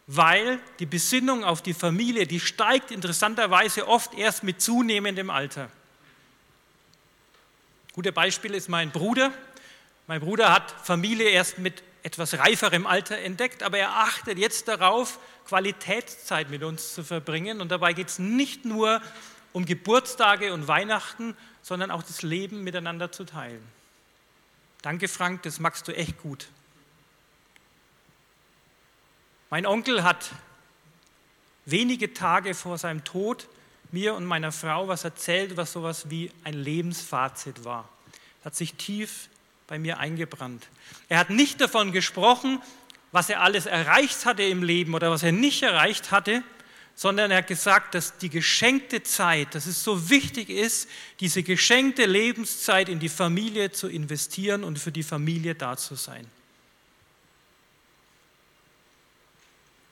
weil 0.06 0.58
die 0.80 0.86
Besinnung 0.86 1.44
auf 1.44 1.62
die 1.62 1.72
Familie, 1.72 2.26
die 2.26 2.40
steigt 2.40 2.90
interessanterweise 2.90 3.88
oft 3.88 4.12
erst 4.14 4.42
mit 4.42 4.60
zunehmendem 4.60 5.30
Alter. 5.30 5.70
Gutes 7.92 8.14
Beispiel 8.14 8.54
ist 8.54 8.68
mein 8.68 8.90
Bruder. 8.90 9.32
Mein 10.06 10.20
Bruder 10.20 10.52
hat 10.52 10.70
Familie 10.82 11.28
erst 11.28 11.58
mit 11.58 11.82
etwas 12.02 12.38
reiferem 12.38 12.86
Alter 12.86 13.18
entdeckt, 13.18 13.62
aber 13.62 13.78
er 13.78 13.90
achtet 13.90 14.38
jetzt 14.38 14.66
darauf, 14.66 15.18
Qualitätszeit 15.46 16.48
mit 16.48 16.62
uns 16.62 16.94
zu 16.94 17.04
verbringen. 17.04 17.60
Und 17.60 17.70
dabei 17.70 17.92
geht 17.92 18.08
es 18.08 18.18
nicht 18.18 18.64
nur 18.64 19.02
um 19.52 19.66
Geburtstage 19.66 20.54
und 20.54 20.68
Weihnachten, 20.68 21.36
sondern 21.60 21.90
auch 21.90 22.02
das 22.02 22.22
Leben 22.22 22.64
miteinander 22.64 23.12
zu 23.12 23.24
teilen. 23.24 23.62
Danke, 24.80 25.06
Frank, 25.06 25.42
das 25.42 25.60
magst 25.60 25.86
du 25.86 25.94
echt 25.94 26.20
gut. 26.22 26.48
Mein 29.50 29.66
Onkel 29.66 30.02
hat 30.02 30.30
wenige 31.66 32.14
Tage 32.14 32.54
vor 32.54 32.78
seinem 32.78 33.04
Tod 33.04 33.48
mir 33.92 34.14
und 34.14 34.24
meiner 34.24 34.52
Frau 34.52 34.88
was 34.88 35.04
erzählt, 35.04 35.56
was 35.56 35.72
sowas 35.72 36.10
wie 36.10 36.30
ein 36.44 36.54
Lebensfazit 36.54 37.64
war. 37.64 37.88
Hat 38.44 38.56
sich 38.56 38.74
tief 38.74 39.28
bei 39.66 39.78
mir 39.78 39.98
eingebrannt. 39.98 40.66
Er 41.08 41.18
hat 41.18 41.30
nicht 41.30 41.60
davon 41.60 41.92
gesprochen, 41.92 42.60
was 43.12 43.28
er 43.28 43.42
alles 43.42 43.66
erreicht 43.66 44.24
hatte 44.24 44.42
im 44.42 44.62
Leben 44.62 44.94
oder 44.94 45.10
was 45.10 45.22
er 45.22 45.32
nicht 45.32 45.62
erreicht 45.62 46.10
hatte, 46.10 46.42
sondern 46.94 47.30
er 47.30 47.38
hat 47.38 47.46
gesagt, 47.46 47.94
dass 47.94 48.18
die 48.18 48.28
geschenkte 48.28 49.02
Zeit, 49.02 49.54
dass 49.54 49.66
es 49.66 49.82
so 49.82 50.10
wichtig 50.10 50.50
ist, 50.50 50.88
diese 51.20 51.42
geschenkte 51.42 52.06
Lebenszeit 52.06 52.88
in 52.88 52.98
die 52.98 53.08
Familie 53.08 53.72
zu 53.72 53.88
investieren 53.88 54.64
und 54.64 54.78
für 54.78 54.92
die 54.92 55.02
Familie 55.02 55.54
da 55.54 55.76
zu 55.76 55.94
sein. 55.94 56.26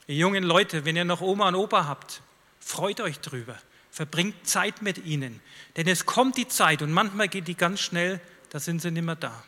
Ihr 0.07 0.17
jungen 0.17 0.45
Leute, 0.45 0.85
wenn 0.85 0.97
ihr 0.97 1.05
noch 1.05 1.21
Oma 1.21 1.49
und 1.49 1.55
Opa 1.55 1.87
habt, 1.87 2.21
freut 2.59 3.01
euch 3.01 3.21
drüber. 3.21 3.57
Verbringt 4.01 4.49
Zeit 4.49 4.81
mit 4.81 5.05
ihnen. 5.05 5.43
Denn 5.77 5.87
es 5.87 6.07
kommt 6.07 6.39
die 6.39 6.49
Zeit 6.49 6.81
und 6.81 6.91
manchmal 6.91 7.29
geht 7.29 7.47
die 7.49 7.55
ganz 7.55 7.81
schnell, 7.81 8.19
da 8.49 8.59
sind 8.59 8.81
sie 8.81 8.91
nicht 8.91 9.05
mehr 9.05 9.15
da. 9.15 9.45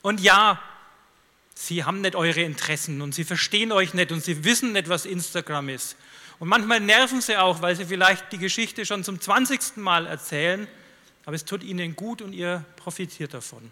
Und 0.00 0.20
ja, 0.20 0.58
sie 1.54 1.84
haben 1.84 2.00
nicht 2.00 2.16
eure 2.16 2.40
Interessen 2.40 3.02
und 3.02 3.14
sie 3.14 3.24
verstehen 3.24 3.72
euch 3.72 3.92
nicht 3.92 4.10
und 4.10 4.24
sie 4.24 4.42
wissen 4.42 4.72
nicht, 4.72 4.88
was 4.88 5.04
Instagram 5.04 5.68
ist. 5.68 5.96
Und 6.38 6.48
manchmal 6.48 6.80
nerven 6.80 7.20
sie 7.20 7.36
auch, 7.36 7.60
weil 7.60 7.76
sie 7.76 7.84
vielleicht 7.84 8.32
die 8.32 8.38
Geschichte 8.38 8.86
schon 8.86 9.04
zum 9.04 9.20
20. 9.20 9.76
Mal 9.76 10.06
erzählen, 10.06 10.66
aber 11.26 11.36
es 11.36 11.44
tut 11.44 11.62
ihnen 11.62 11.94
gut 11.94 12.22
und 12.22 12.32
ihr 12.32 12.64
profitiert 12.76 13.34
davon. 13.34 13.70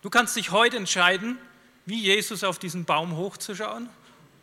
Du 0.00 0.10
kannst 0.10 0.36
dich 0.36 0.52
heute 0.52 0.76
entscheiden, 0.76 1.38
wie 1.86 2.00
Jesus 2.00 2.44
auf 2.44 2.60
diesen 2.60 2.84
Baum 2.84 3.16
hochzuschauen 3.16 3.88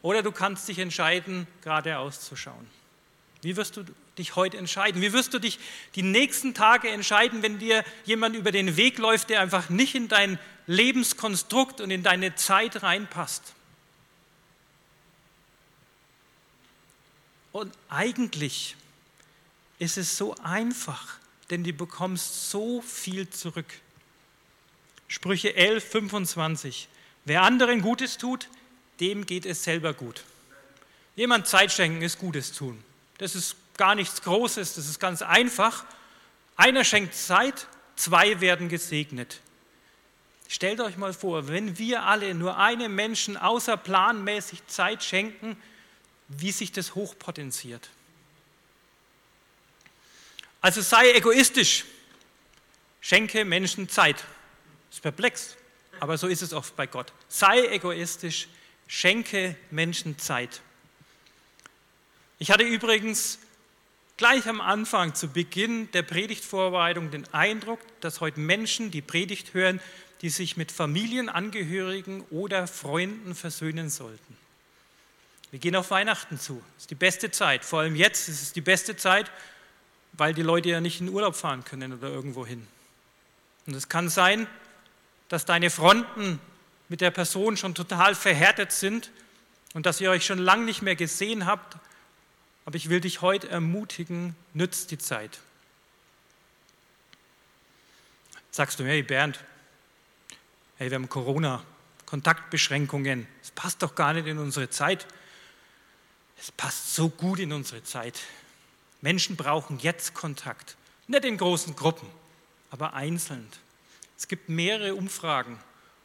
oder 0.04 0.22
du 0.22 0.32
kannst 0.32 0.68
dich 0.68 0.78
entscheiden, 0.78 1.48
geradeaus 1.62 2.22
zu 2.22 2.36
schauen. 2.36 2.68
Wie 3.42 3.56
wirst 3.56 3.78
du 3.78 3.86
dich 4.18 4.36
heute 4.36 4.58
entscheiden? 4.58 5.02
Wie 5.02 5.12
wirst 5.14 5.34
du 5.34 5.40
dich 5.40 5.58
die 5.96 6.04
nächsten 6.04 6.54
Tage 6.54 6.90
entscheiden, 6.90 7.42
wenn 7.42 7.58
dir 7.58 7.84
jemand 8.06 8.36
über 8.36 8.52
den 8.52 8.78
Weg 8.78 9.00
läuft, 9.00 9.30
der 9.30 9.42
einfach 9.42 9.70
nicht 9.70 9.96
in 9.96 10.08
dein 10.10 10.38
Lebenskonstrukt 10.68 11.82
und 11.82 11.90
in 11.90 12.04
deine 12.04 12.36
Zeit 12.36 12.84
reinpasst? 12.84 13.54
Und 17.54 17.74
eigentlich 17.90 18.76
ist 19.80 19.98
es 19.98 20.18
so 20.18 20.36
einfach, 20.44 21.18
denn 21.50 21.64
du 21.64 21.72
bekommst 21.72 22.50
so 22.50 22.82
viel 22.82 23.30
zurück. 23.30 23.74
Sprüche 25.08 25.56
11, 25.56 25.92
25. 25.92 26.88
Wer 27.26 27.44
anderen 27.44 27.82
Gutes 27.82 28.18
tut, 28.18 28.50
dem 29.00 29.26
geht 29.26 29.46
es 29.46 29.64
selber 29.64 29.94
gut. 29.94 30.24
Jemand 31.16 31.48
Zeit 31.48 31.72
schenken 31.72 32.02
ist 32.02 32.20
Gutes 32.20 32.52
tun. 32.52 32.84
Das 33.18 33.36
ist 33.36 33.56
gar 33.78 33.96
nichts 33.96 34.22
Großes, 34.22 34.76
das 34.76 34.88
ist 34.88 35.00
ganz 35.00 35.22
einfach. 35.22 35.86
Einer 36.56 36.84
schenkt 36.84 37.16
Zeit, 37.16 37.68
zwei 37.96 38.42
werden 38.42 38.70
gesegnet. 38.70 39.40
Stellt 40.48 40.82
euch 40.82 40.98
mal 40.98 41.14
vor, 41.14 41.48
wenn 41.48 41.78
wir 41.78 42.04
alle 42.04 42.34
nur 42.34 42.58
einem 42.58 42.94
Menschen 42.94 43.38
außerplanmäßig 43.38 44.68
Zeit 44.68 45.04
schenken, 45.04 45.58
wie 46.28 46.52
sich 46.52 46.72
das 46.72 46.96
hochpotenziert. 46.96 47.90
Also 50.62 50.82
sei 50.82 51.12
egoistisch, 51.12 51.86
schenke 53.02 53.46
Menschen 53.46 53.90
Zeit. 53.90 54.18
Das 54.18 54.98
ist 54.98 55.02
perplex, 55.02 55.56
aber 56.00 56.18
so 56.18 56.28
ist 56.28 56.42
es 56.42 56.54
oft 56.54 56.76
bei 56.76 56.88
Gott. 56.88 57.12
Sei 57.28 57.68
egoistisch, 57.68 58.48
Schenke 58.88 59.56
Menschen 59.72 60.20
Zeit. 60.20 60.62
Ich 62.40 62.52
hatte 62.52 62.64
übrigens 62.64 63.40
gleich 64.18 64.48
am 64.48 64.62
Anfang, 64.62 65.16
zu 65.16 65.28
Beginn 65.30 65.92
der 65.92 66.04
Predigtvorbereitung, 66.04 67.12
den 67.12 67.32
Eindruck, 67.34 67.80
dass 68.02 68.22
heute 68.22 68.40
Menschen 68.40 68.92
die 68.92 69.02
Predigt 69.02 69.54
hören, 69.54 69.80
die 70.22 70.30
sich 70.30 70.56
mit 70.58 70.72
Familienangehörigen 70.72 72.22
oder 72.30 72.68
Freunden 72.68 73.36
versöhnen 73.36 73.90
sollten. 73.90 74.38
Wir 75.52 75.60
gehen 75.60 75.76
auf 75.76 75.92
Weihnachten 75.92 76.40
zu. 76.40 76.64
Das 76.76 76.84
ist 76.84 76.92
die 76.92 76.96
beste 76.96 77.30
Zeit. 77.30 77.64
Vor 77.64 77.82
allem 77.82 77.96
jetzt 77.96 78.28
ist 78.28 78.42
es 78.42 78.54
die 78.54 78.62
beste 78.62 78.96
Zeit, 78.96 79.30
weil 80.14 80.34
die 80.34 80.42
Leute 80.42 80.70
ja 80.70 80.82
nicht 80.82 81.02
in 81.02 81.10
Urlaub 81.10 81.36
fahren 81.36 81.64
können 81.64 81.94
oder 81.94 82.08
irgendwo 82.10 82.46
hin. 82.46 82.66
Und 83.66 83.76
es 83.76 83.90
kann 83.90 84.10
sein, 84.10 84.48
dass 85.30 85.46
deine 85.46 85.70
Fronten 85.70 86.40
mit 86.94 87.02
der 87.02 87.10
Person 87.10 87.58
schon 87.58 87.74
total 87.74 88.14
verhärtet 88.14 88.72
sind 88.72 89.10
und 89.74 89.88
dass 89.88 90.00
ihr 90.00 90.12
euch 90.12 90.28
schon 90.28 90.38
lange 90.38 90.66
nicht 90.66 90.84
mehr 90.84 90.96
gesehen 90.96 91.48
habt. 91.48 91.76
Aber 92.66 92.76
ich 92.76 92.88
will 92.88 93.02
dich 93.02 93.24
heute 93.24 93.50
ermutigen, 93.50 94.36
nützt 94.54 94.92
die 94.92 95.00
Zeit. 95.00 95.40
Sagst 98.52 98.80
du, 98.80 98.84
hey 98.84 99.02
Bernd, 99.02 99.40
hey, 100.78 100.92
wir 100.92 100.96
haben 100.98 101.10
Corona, 101.10 101.64
Kontaktbeschränkungen, 102.06 103.28
es 103.42 103.50
passt 103.50 103.82
doch 103.82 103.96
gar 103.96 104.14
nicht 104.14 104.28
in 104.28 104.38
unsere 104.38 104.70
Zeit. 104.70 105.08
Es 106.38 106.52
passt 106.52 106.94
so 106.94 107.10
gut 107.10 107.40
in 107.40 107.54
unsere 107.54 107.82
Zeit. 107.82 108.20
Menschen 109.02 109.36
brauchen 109.36 109.80
jetzt 109.80 110.14
Kontakt, 110.14 110.78
nicht 111.08 111.26
in 111.26 111.38
großen 111.38 111.76
Gruppen, 111.76 112.08
aber 112.70 112.94
einzeln. 112.94 113.50
Es 114.16 114.28
gibt 114.28 114.48
mehrere 114.48 114.94
Umfragen 114.94 115.58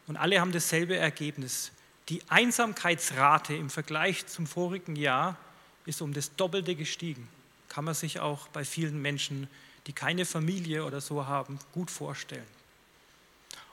und 0.09 0.17
alle 0.17 0.41
haben 0.41 0.53
dasselbe 0.53 0.97
Ergebnis. 0.97 1.71
Die 2.09 2.23
Einsamkeitsrate 2.29 3.55
im 3.55 3.71
Vergleich 3.71 4.27
zum 4.27 4.47
vorigen 4.47 4.97
Jahr 4.97 5.37
ist 5.85 6.01
um 6.01 6.15
das 6.15 6.35
Doppelte 6.35 6.75
gestiegen. 6.75 7.29
Kann 7.69 7.85
man 7.85 7.95
sich 7.95 8.19
auch 8.19 8.49
bei 8.49 8.65
vielen 8.65 9.01
Menschen, 9.01 9.49
die 9.87 9.93
keine 9.93 10.25
Familie 10.25 10.85
oder 10.85 11.01
so 11.01 11.27
haben, 11.27 11.59
gut 11.73 11.91
vorstellen. 11.91 12.47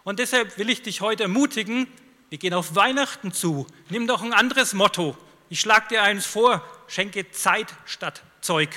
Und 0.04 0.20
deshalb 0.20 0.58
will 0.58 0.70
ich 0.70 0.84
dich 0.84 1.02
heute 1.02 1.24
ermutigen, 1.24 1.88
wir 2.30 2.38
gehen 2.38 2.54
auf 2.54 2.76
Weihnachten 2.76 3.32
zu. 3.32 3.66
Nimm 3.90 4.08
doch 4.08 4.22
ein 4.22 4.34
anderes 4.34 4.74
Motto. 4.74 5.18
Ich 5.50 5.62
schlage 5.62 5.88
dir 5.90 6.04
eins 6.04 6.26
vor, 6.26 6.64
schenke 6.88 7.32
Zeit 7.32 7.74
statt 7.86 8.24
Zeug. 8.42 8.70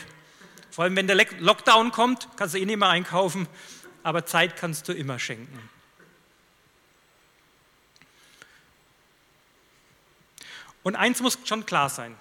Vor 0.70 0.84
allem, 0.84 0.94
wenn 0.94 1.08
der 1.08 1.16
Lockdown 1.38 1.90
kommt, 1.90 2.28
kannst 2.36 2.54
du 2.54 2.58
eh 2.58 2.64
nicht 2.64 2.78
mehr 2.78 2.88
einkaufen, 2.88 3.48
aber 4.04 4.26
Zeit 4.26 4.56
kannst 4.56 4.88
du 4.88 4.92
immer 4.92 5.18
schenken. 5.18 5.58
Und 10.88 10.96
eins 10.96 11.20
muss 11.20 11.38
schon 11.44 11.66
klar 11.66 11.90
sein. 11.90 12.16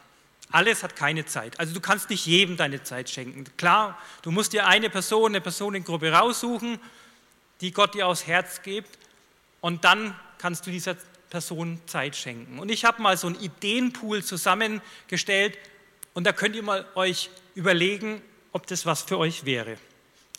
Alles 0.52 0.84
hat 0.84 0.98
keine 0.98 1.26
Zeit. 1.26 1.58
Also 1.58 1.74
du 1.74 1.80
kannst 1.80 2.10
nicht 2.10 2.26
jedem 2.26 2.58
deine 2.58 2.84
Zeit 2.84 3.10
schenken. 3.10 3.46
Klar, 3.56 3.98
du 4.24 4.32
musst 4.32 4.52
dir 4.52 4.68
eine 4.68 4.90
Person, 4.90 5.32
eine 5.32 5.40
Personengruppe 5.40 6.12
raussuchen, 6.12 6.78
die 7.62 7.72
Gott 7.72 7.96
dir 7.96 8.08
aufs 8.08 8.28
Herz 8.28 8.64
gibt 8.64 9.00
und 9.62 9.86
dann 9.86 10.20
kannst 10.38 10.68
du 10.68 10.72
dieser 10.72 10.98
Person 11.30 11.80
Zeit 11.86 12.18
schenken. 12.18 12.60
Und 12.60 12.68
ich 12.68 12.84
habe 12.84 13.02
mal 13.02 13.16
so 13.16 13.28
einen 13.28 13.40
Ideenpool 13.40 14.22
zusammengestellt 14.22 15.58
und 16.14 16.26
da 16.26 16.34
könnt 16.34 16.54
ihr 16.54 16.64
mal 16.64 16.86
euch 16.96 17.30
überlegen, 17.56 18.22
ob 18.52 18.68
das 18.68 18.86
was 18.86 19.04
für 19.04 19.18
euch 19.18 19.46
wäre. 19.46 19.78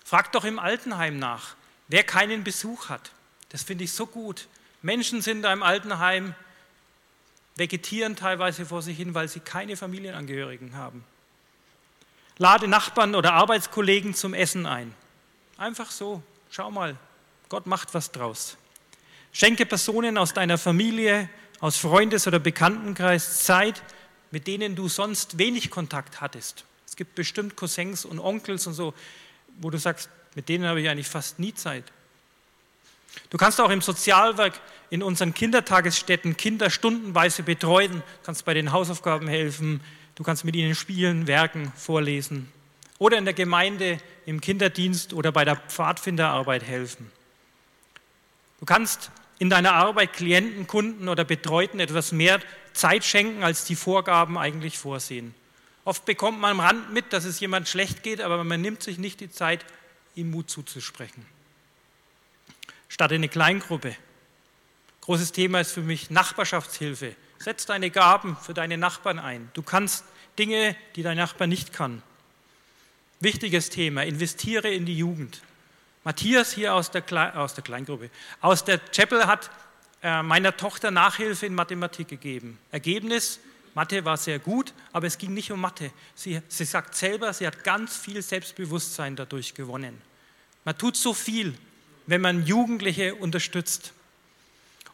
Fragt 0.05 0.35
doch 0.35 0.45
im 0.45 0.59
Altenheim 0.59 1.19
nach, 1.19 1.57
wer 1.89 2.05
keinen 2.05 2.45
Besuch 2.45 2.91
hat. 2.91 3.11
Das 3.49 3.63
finde 3.63 3.85
ich 3.85 3.93
so 3.93 4.07
gut. 4.07 4.49
Menschen 4.83 5.23
sind 5.23 5.41
da 5.41 5.53
im 5.55 5.63
Altenheim, 5.63 6.35
vegetieren 7.59 8.17
teilweise 8.17 8.65
vor 8.65 8.83
sich 8.83 8.97
hin, 8.97 9.15
weil 9.15 9.29
sie 9.29 9.41
keine 9.41 9.77
Familienangehörigen 9.77 10.77
haben. 10.77 11.05
Lade 12.39 12.69
Nachbarn 12.69 13.15
oder 13.15 13.33
Arbeitskollegen 13.33 14.15
zum 14.15 14.33
Essen 14.33 14.65
ein. 14.65 14.95
Einfach 15.57 15.91
so, 15.91 16.23
schau 16.51 16.71
mal, 16.71 16.97
Gott 17.49 17.67
macht 17.67 17.95
was 17.95 18.13
draus. 18.13 18.57
Schenke 19.33 19.67
Personen 19.67 20.17
aus 20.19 20.35
deiner 20.35 20.57
Familie, 20.57 21.29
aus 21.61 21.77
Freundes- 21.77 22.27
oder 22.27 22.39
Bekanntenkreis 22.39 23.45
Zeit, 23.45 23.83
mit 24.31 24.47
denen 24.47 24.77
du 24.77 24.89
sonst 24.89 25.39
wenig 25.39 25.71
Kontakt 25.71 26.21
hattest. 26.21 26.65
Es 26.87 26.95
gibt 26.95 27.15
bestimmt 27.15 27.57
Cousins 27.57 28.05
und 28.05 28.21
Onkels 28.21 28.67
und 28.67 28.75
so, 28.75 28.95
wo 29.61 29.71
du 29.71 29.79
sagst, 29.79 30.09
mit 30.35 30.49
denen 30.49 30.65
habe 30.65 30.81
ich 30.81 30.89
eigentlich 30.89 31.09
fast 31.09 31.39
nie 31.39 31.55
Zeit. 31.55 31.85
Du 33.31 33.37
kannst 33.37 33.61
auch 33.61 33.71
im 33.71 33.81
Sozialwerk 33.81 34.61
in 34.91 35.03
unseren 35.03 35.35
Kindertagesstätten 35.35 36.37
Kinder 36.37 36.71
stundenweise 36.71 37.43
betreuen, 37.43 38.03
kannst 38.23 38.45
bei 38.45 38.55
den 38.55 38.73
Hausaufgaben 38.73 39.29
helfen, 39.29 39.81
du 40.15 40.23
kannst 40.23 40.45
mit 40.45 40.57
ihnen 40.57 40.75
spielen, 40.75 41.27
werken, 41.27 41.73
vorlesen. 41.77 42.51
Oder 42.99 43.19
in 43.19 43.25
der 43.25 43.35
Gemeinde, 43.35 43.99
im 44.27 44.41
Kinderdienst 44.41 45.13
oder 45.13 45.31
bei 45.31 45.45
der 45.45 45.57
Pfadfinderarbeit 45.57 46.65
helfen. 46.65 47.11
Du 48.61 48.67
kannst 48.67 49.11
in 49.39 49.51
deiner 49.51 49.75
Arbeit 49.75 50.15
Klienten, 50.15 50.67
Kunden 50.67 51.09
oder 51.09 51.25
Betreuten 51.25 51.79
etwas 51.79 52.11
mehr 52.13 52.41
Zeit 52.73 53.05
schenken, 53.05 53.45
als 53.45 53.65
die 53.65 53.77
Vorgaben 53.77 54.37
eigentlich 54.37 54.79
vorsehen. 54.79 55.35
Oft 55.85 56.05
bekommt 56.05 56.41
man 56.41 56.53
am 56.53 56.61
Rand 56.61 56.93
mit, 56.93 57.13
dass 57.13 57.25
es 57.25 57.41
jemand 57.41 57.69
schlecht 57.69 58.03
geht, 58.03 58.21
aber 58.21 58.43
man 58.43 58.61
nimmt 58.61 58.83
sich 58.83 58.99
nicht 58.99 59.21
die 59.21 59.31
Zeit, 59.31 59.65
ihm 60.15 60.31
Mut 60.31 60.51
zuzusprechen. 60.51 61.25
Statt 62.89 63.13
eine 63.13 63.29
Kleingruppe. 63.29 63.95
Großes 65.03 65.33
Thema 65.33 65.61
ist 65.61 65.73
für 65.73 65.83
mich 65.83 66.11
Nachbarschaftshilfe. 66.11 67.15
Setz 67.39 67.67
deine 67.67 67.91
Gaben 67.91 68.37
für 68.37 68.55
deine 68.55 68.77
Nachbarn 68.77 69.19
ein. 69.19 69.51
Du 69.55 69.63
kannst 69.63 70.05
Dinge, 70.39 70.77
die 70.97 71.03
dein 71.03 71.17
Nachbar 71.17 71.47
nicht 71.47 71.73
kann. 71.73 72.03
Wichtiges 73.21 73.71
Thema, 73.71 74.05
investiere 74.05 74.69
in 74.69 74.87
die 74.87 74.97
Jugend. 74.97 75.43
Matthias 76.05 76.53
hier 76.53 76.75
aus 76.75 76.91
der, 76.91 77.03
Kle 77.03 77.35
aus 77.37 77.55
der 77.55 77.65
Kleingruppe, 77.65 78.11
aus 78.41 78.65
der 78.65 78.79
Chapel 78.93 79.27
hat 79.27 79.51
äh, 80.03 80.23
meiner 80.23 80.57
Tochter 80.57 80.91
Nachhilfe 80.91 81.47
in 81.47 81.55
Mathematik 81.55 82.09
gegeben. 82.09 82.59
Ergebnis, 82.71 83.41
Mathe 83.75 84.05
war 84.05 84.17
sehr 84.17 84.39
gut, 84.39 84.73
aber 84.93 85.07
es 85.07 85.19
ging 85.19 85.35
nicht 85.35 85.51
um 85.53 85.61
Mathe. 85.61 85.91
Sie, 86.15 86.41
sie 86.49 86.65
sagt 86.65 86.95
selber, 86.95 87.33
sie 87.33 87.47
hat 87.47 87.65
ganz 87.65 87.97
viel 87.97 88.23
Selbstbewusstsein 88.23 89.17
dadurch 89.17 89.55
gewonnen. 89.55 90.01
Man 90.65 90.77
tut 90.79 90.97
so 90.97 91.15
viel, 91.15 91.55
wenn 92.09 92.23
man 92.23 92.45
Jugendliche 92.45 93.15
unterstützt. 93.15 93.93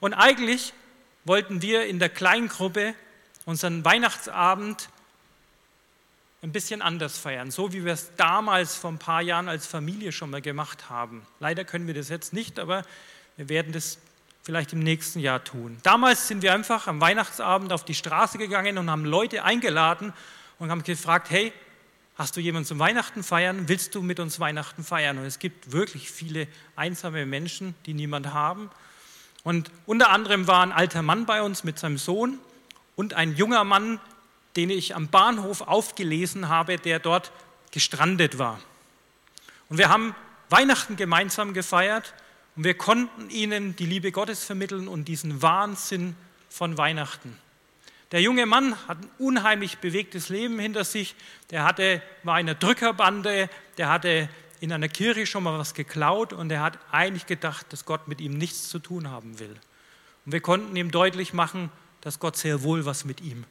Und 0.00 0.14
eigentlich 0.14 0.74
wollten 1.24 1.62
wir 1.62 1.87
in 1.87 2.00
der 2.00 2.09
Kleingruppe 2.09 2.94
unseren 3.46 3.85
Weihnachtsabend 3.85 4.88
ein 6.42 6.53
bisschen 6.53 6.83
anders 6.83 7.16
feiern, 7.16 7.50
so 7.50 7.72
wie 7.72 7.85
wir 7.85 7.92
es 7.92 8.11
damals 8.16 8.74
vor 8.74 8.90
ein 8.90 8.98
paar 8.98 9.22
Jahren 9.22 9.48
als 9.48 9.66
Familie 9.66 10.12
schon 10.12 10.29
mal 10.29 10.42
gemacht 10.42 10.90
haben. 10.90 11.24
Leider 11.38 11.64
können 11.64 11.87
wir 11.87 11.94
das 11.94 12.09
jetzt 12.09 12.33
nicht, 12.33 12.59
aber 12.59 12.85
wir 13.37 13.48
werden 13.48 13.72
das 13.72 13.98
vielleicht 14.42 14.72
im 14.72 14.81
nächsten 14.81 15.20
Jahr 15.20 15.42
tun. 15.42 15.79
Damals 15.85 16.27
sind 16.27 16.42
wir 16.42 16.53
einfach 16.53 16.88
am 16.88 17.00
Weihnachtsabend 17.00 17.72
auf 17.72 17.85
die 17.85 17.94
Straße 17.94 18.38
gegangen 18.38 18.77
und 18.77 18.90
haben 18.90 19.05
Leute 19.05 19.44
eingeladen 19.44 20.12
und 20.59 20.70
haben 20.70 20.83
gefragt, 20.83 21.31
hey, 21.31 21.53
hast 22.16 22.37
du 22.37 22.40
jemanden 22.40 22.66
zum 22.66 22.79
Weihnachten 22.79 23.22
feiern? 23.22 23.68
Willst 23.68 23.94
du 23.94 24.03
mit 24.03 24.20
uns 24.20 24.40
Weihnachten 24.40 24.85
feiern? 24.85 25.18
Und 25.18 25.24
es 25.24 25.38
gibt 25.38 25.72
wirklich 25.72 26.11
viele 26.11 26.46
einsame 26.77 27.27
Menschen, 27.27 27.74
die 27.87 27.94
niemand 27.94 28.33
haben. 28.33 28.70
Und 29.42 29.70
unter 29.87 30.11
anderem 30.11 30.46
war 30.46 30.62
ein 30.62 30.72
alter 30.72 31.03
Mann 31.03 31.27
bei 31.27 31.42
uns 31.42 31.64
mit 31.64 31.79
seinem 31.79 31.98
Sohn 31.98 32.38
und 32.96 33.14
ein 33.14 33.37
junger 33.37 33.64
Mann, 33.64 34.00
den 34.57 34.70
ich 34.70 34.94
am 34.94 35.09
Bahnhof 35.09 35.62
aufgelesen 35.62 36.48
habe, 36.48 36.79
der 36.79 36.98
dort 36.98 37.33
gestrandet 37.72 38.38
war. 38.38 38.61
Und 39.68 39.79
wir 39.79 39.88
haben 39.88 40.14
Weihnachten 40.48 40.96
gemeinsam 40.96 41.53
gefeiert 41.53 42.14
und 42.57 42.64
wir 42.64 42.74
konnten 42.74 43.29
ihnen 43.31 43.74
die 43.77 43.87
Liebe 43.87 44.12
Gottes 44.12 44.44
vermitteln 44.44 44.87
und 44.87 45.07
diesen 45.07 45.42
Wahnsinn 45.42 46.14
von 46.48 46.79
Weihnachten. 46.79 47.37
Der 48.14 48.22
junge 48.22 48.46
Mann 48.46 48.77
hat 48.87 48.98
ein 48.98 49.11
unheimlich 49.18 49.79
bewegtes 49.79 50.29
Leben 50.29 50.61
hinter 50.61 50.85
sich. 50.85 51.16
Der 51.50 51.64
hatte, 51.64 52.00
war 52.22 52.38
in 52.38 52.48
einer 52.48 52.55
Drückerbande, 52.55 53.50
der 53.77 53.88
hatte 53.88 54.29
in 54.61 54.72
einer 54.72 54.88
Kirche 54.88 55.27
schon 55.27 55.42
mal 55.42 55.59
was 55.59 55.74
geklaut 55.74 56.33
und 56.33 56.53
er 56.53 56.62
hat 56.62 56.79
eigentlich 56.92 57.27
gedacht, 57.27 57.66
dass 57.72 57.87
Gott 57.87 58.07
mit 58.07 58.20
ihm 58.20 58.38
nichts 58.38 58.68
zu 58.68 58.79
tun 58.79 59.11
haben 59.11 59.40
will. 59.40 59.57
Und 60.24 60.31
wir 60.31 60.40
konnten 60.40 60.77
ihm 60.77 60.92
deutlich 60.92 61.33
machen, 61.33 61.72
dass 62.03 62.20
Gott 62.20 62.37
sehr 62.37 62.62
wohl 62.62 62.87
was 62.87 63.05
mit 63.05 63.20
ihm 63.20 63.46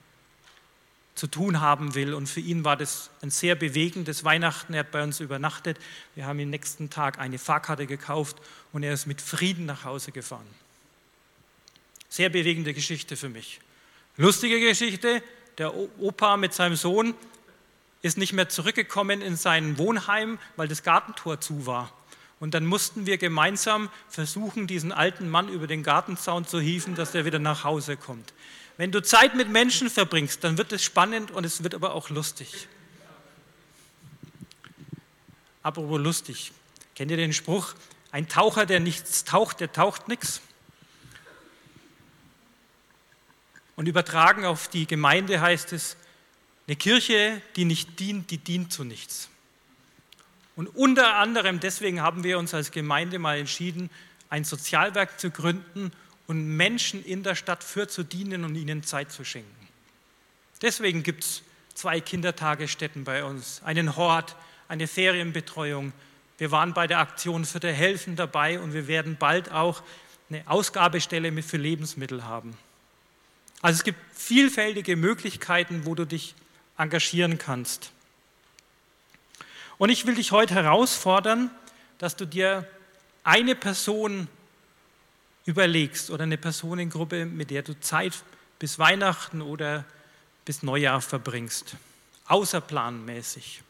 zu 1.13 1.28
tun 1.28 1.60
haben 1.60 1.93
will. 1.93 2.13
Und 2.13 2.28
für 2.28 2.39
ihn 2.39 2.63
war 2.63 2.78
das 2.78 3.10
ein 3.21 3.32
sehr 3.32 3.56
bewegendes 3.56 4.23
Weihnachten. 4.23 4.76
Er 4.76 4.80
hat 4.80 4.91
bei 4.91 5.04
uns 5.04 5.19
übernachtet. 5.19 5.78
Wir 6.15 6.26
haben 6.26 6.39
ihm 6.39 6.49
nächsten 6.49 6.89
Tag 6.89 7.19
eine 7.19 7.38
Fahrkarte 7.38 7.86
gekauft 7.86 8.38
und 8.71 8.84
er 8.84 8.93
ist 8.93 9.08
mit 9.08 9.19
Frieden 9.19 9.65
nach 9.65 9.84
Hause 9.84 10.13
gefahren. 10.13 10.47
Sehr 12.08 12.30
bewegende 12.30 12.73
Geschichte 12.73 13.17
für 13.17 13.28
mich. 13.28 13.60
Lustige 14.15 14.60
Geschichte, 14.60 15.23
der 15.58 15.73
Opa 15.99 16.38
mit 16.38 16.54
seinem 16.54 16.76
Sohn 16.76 17.15
ist 18.04 18.17
nicht 18.17 18.34
mehr 18.34 18.47
zurückgekommen 18.47 19.21
in 19.21 19.36
sein 19.36 19.80
Wohnheim, 19.80 20.38
weil 20.56 20.67
das 20.67 20.84
Gartentor 20.84 21.41
zu 21.41 21.65
war. 21.65 21.91
Und 22.39 22.54
dann 22.54 22.65
mussten 22.65 23.08
wir 23.08 23.17
gemeinsam 23.17 23.89
versuchen, 24.10 24.67
diesen 24.67 24.91
alten 24.91 25.30
Mann 25.30 25.49
über 25.49 25.65
den 25.65 25.82
Gartenzaun 25.82 26.45
zu 26.45 26.60
hieven, 26.60 26.93
dass 26.93 27.15
er 27.15 27.26
wieder 27.26 27.39
nach 27.39 27.63
Hause 27.63 27.97
kommt. 27.97 28.34
Wenn 28.78 28.91
du 28.91 29.02
Zeit 29.02 29.34
mit 29.34 29.49
Menschen 29.49 29.89
verbringst, 29.89 30.43
dann 30.43 30.58
wird 30.58 30.71
es 30.73 30.84
spannend 30.84 31.32
und 31.32 31.43
es 31.43 31.63
wird 31.63 31.73
aber 31.73 31.93
auch 31.95 32.10
lustig. 32.10 32.67
Apropos 35.63 35.99
lustig. 35.99 36.52
Kennt 36.93 37.10
ihr 37.10 37.17
den 37.17 37.34
Spruch? 37.34 37.73
Ein 38.12 38.28
Taucher, 38.28 38.67
der 38.67 38.80
nichts 38.80 39.23
taucht, 39.23 39.60
der 39.60 39.71
taucht 39.71 40.08
nichts. 40.08 40.41
Und 43.76 43.88
übertragen 43.88 44.46
auf 44.46 44.68
die 44.68 44.86
Gemeinde 44.86 45.42
heißt 45.42 45.74
es, 45.74 45.98
eine 46.68 46.76
Kirche, 46.76 47.42
die 47.56 47.66
nicht 47.66 48.00
dient, 48.00 48.32
die 48.32 48.38
dient 48.38 48.72
zu 48.72 48.84
nichts. 48.84 49.30
Und 50.56 50.68
unter 50.68 51.16
anderem 51.16 51.60
deswegen 51.60 52.02
haben 52.02 52.24
wir 52.24 52.38
uns 52.38 52.54
als 52.54 52.72
Gemeinde 52.72 53.20
mal 53.20 53.40
entschieden, 53.40 53.90
ein 54.30 54.44
Sozialwerk 54.44 55.20
zu 55.20 55.32
gründen 55.32 55.92
und 56.28 56.56
Menschen 56.56 57.04
in 57.04 57.24
der 57.24 57.36
Stadt 57.36 57.64
für 57.64 57.88
zu 57.88 58.04
dienen 58.04 58.46
und 58.46 58.56
ihnen 58.56 58.84
Zeit 58.84 59.12
zu 59.12 59.26
schenken. 59.26 59.68
Deswegen 60.62 61.04
gibt 61.04 61.24
es 61.24 61.44
zwei 61.74 62.00
Kindertagesstätten 62.00 63.04
bei 63.04 63.24
uns, 63.24 63.62
einen 63.64 63.96
Hort, 63.98 64.36
eine 64.68 64.88
Ferienbetreuung. 64.88 65.92
Wir 66.38 66.52
waren 66.52 66.74
bei 66.74 66.88
der 66.88 67.00
Aktion 67.00 67.46
für 67.46 67.60
der 67.60 67.74
Helfen 67.74 68.16
dabei 68.16 68.60
und 68.60 68.74
wir 68.74 68.88
werden 68.88 69.18
bald 69.18 69.52
auch 69.52 69.84
eine 70.30 70.48
Ausgabestelle 70.48 71.44
für 71.44 71.58
Lebensmittel 71.58 72.24
haben. 72.24 72.58
Also 73.63 73.78
es 73.78 73.84
gibt 73.86 73.99
vielfältige 74.13 74.97
Möglichkeiten, 74.97 75.86
wo 75.86 75.95
du 75.95 76.06
dich 76.06 76.36
engagieren 76.78 77.38
kannst. 77.38 77.91
Und 79.78 79.89
ich 79.89 80.06
will 80.06 80.15
dich 80.15 80.34
heute 80.34 80.54
herausfordern, 80.54 81.49
dass 81.97 82.17
du 82.17 82.26
dir 82.26 82.67
eine 83.23 83.56
Person 83.56 84.28
überlegst 85.45 86.10
oder 86.10 86.23
eine 86.23 86.38
Personengruppe, 86.38 87.26
mit 87.26 87.52
der 87.52 87.62
du 87.62 87.80
Zeit 87.80 88.21
bis 88.60 88.80
Weihnachten 88.80 89.41
oder 89.41 89.86
bis 90.43 90.62
Neujahr 90.62 90.99
verbringst, 90.99 91.78
außerplanmäßig. 92.28 93.62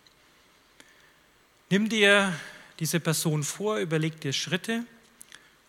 Nimm 1.70 1.88
dir 1.88 2.34
diese 2.80 3.00
Person 3.00 3.44
vor, 3.44 3.78
überleg 3.78 4.20
dir 4.22 4.34
Schritte, 4.34 4.86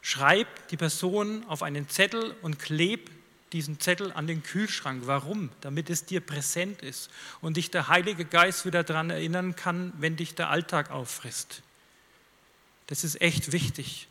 schreib 0.00 0.48
die 0.68 0.78
Person 0.78 1.44
auf 1.46 1.62
einen 1.62 1.90
Zettel 1.90 2.34
und 2.40 2.58
kleb 2.58 3.10
diesen 3.54 3.78
Zettel 3.78 4.12
an 4.12 4.26
den 4.26 4.42
Kühlschrank. 4.42 5.04
Warum? 5.06 5.48
Damit 5.60 5.88
es 5.88 6.04
dir 6.04 6.20
präsent 6.20 6.82
ist 6.82 7.08
und 7.40 7.56
dich 7.56 7.70
der 7.70 7.88
Heilige 7.88 8.24
Geist 8.24 8.66
wieder 8.66 8.82
daran 8.82 9.10
erinnern 9.10 9.54
kann, 9.54 9.92
wenn 9.96 10.16
dich 10.16 10.34
der 10.34 10.50
Alltag 10.50 10.90
auffrisst. 10.90 11.62
Das 12.88 13.04
ist 13.04 13.20
echt 13.20 13.52
wichtig, 13.52 14.08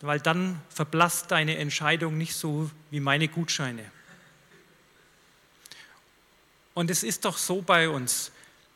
weil 0.00 0.20
dann 0.20 0.60
verblasst 0.68 1.30
deine 1.30 1.56
Entscheidung 1.58 2.18
nicht 2.18 2.34
so 2.34 2.68
wie 2.90 3.00
meine 3.00 3.28
Gutscheine. 3.28 3.90
Und 6.74 6.90
es 6.90 7.04
ist 7.04 7.24
doch 7.24 7.38
so 7.38 7.62
bei 7.62 7.88
uns. 7.88 8.32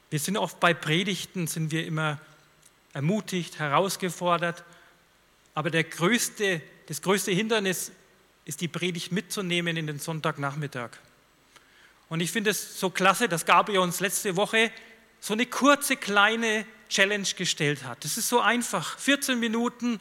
Wir 0.09 0.21
sind 0.21 0.37
oft 0.37 0.61
bei 0.61 0.73
Predigten, 0.73 1.49
sind 1.49 1.73
wir 1.73 1.85
immer 1.85 2.21
ermutigt, 2.93 3.59
herausgefordert. 3.59 4.65
Aber 5.53 5.71
größte, 5.71 6.63
das 6.87 7.03
größte 7.03 7.33
Hindernis 7.33 7.91
ist 8.45 8.61
die 8.61 8.69
Predigt 8.69 9.13
mitzunehmen 9.13 9.77
in 9.77 9.87
den 9.87 9.99
Sonntagnachmittag. 9.99 10.91
Und 12.09 12.21
ich 12.21 12.33
finde 12.33 12.51
es 12.51 12.81
so 12.81 12.91
klasse, 12.91 13.29
dass 13.29 13.47
Gabriel 13.47 13.79
uns 13.79 14.01
letzte 14.01 14.37
Woche 14.37 14.73
so 15.21 15.35
eine 15.35 15.47
kurze, 15.47 15.97
kleine 15.97 16.67
Challenge 16.89 17.29
gestellt 17.37 17.85
hat. 17.85 18.05
Das 18.05 18.19
ist 18.19 18.29
so 18.29 18.41
einfach. 18.41 18.99
14 18.99 19.39
Minuten, 19.39 20.01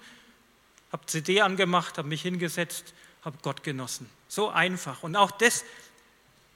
habe 0.91 1.05
CD 1.05 1.41
angemacht, 1.41 1.97
habe 1.97 2.07
mich 2.07 2.23
hingesetzt, 2.23 2.93
habe 3.23 3.37
Gott 3.41 3.63
genossen. 3.63 4.09
So 4.27 4.49
einfach. 4.49 5.03
Und 5.03 5.15
auch 5.15 5.31
das 5.31 5.63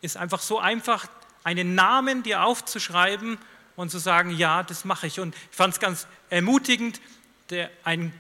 ist 0.01 0.17
einfach 0.17 0.41
so 0.41 0.59
einfach, 0.59 1.07
einen 1.43 1.75
Namen 1.75 2.23
dir 2.23 2.43
aufzuschreiben 2.43 3.37
und 3.75 3.89
zu 3.89 3.99
sagen, 3.99 4.31
ja, 4.31 4.63
das 4.63 4.85
mache 4.85 5.07
ich. 5.07 5.19
Und 5.19 5.35
ich 5.35 5.55
fand 5.55 5.73
es 5.73 5.79
ganz 5.79 6.07
ermutigend. 6.29 7.01
Der, 7.49 7.69
ein 7.83 8.13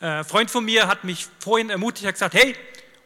äh, 0.00 0.24
Freund 0.24 0.50
von 0.50 0.64
mir 0.64 0.88
hat 0.88 1.04
mich 1.04 1.26
vorhin 1.38 1.70
ermutigt, 1.70 2.06
hat 2.06 2.14
gesagt, 2.14 2.34
hey, 2.34 2.54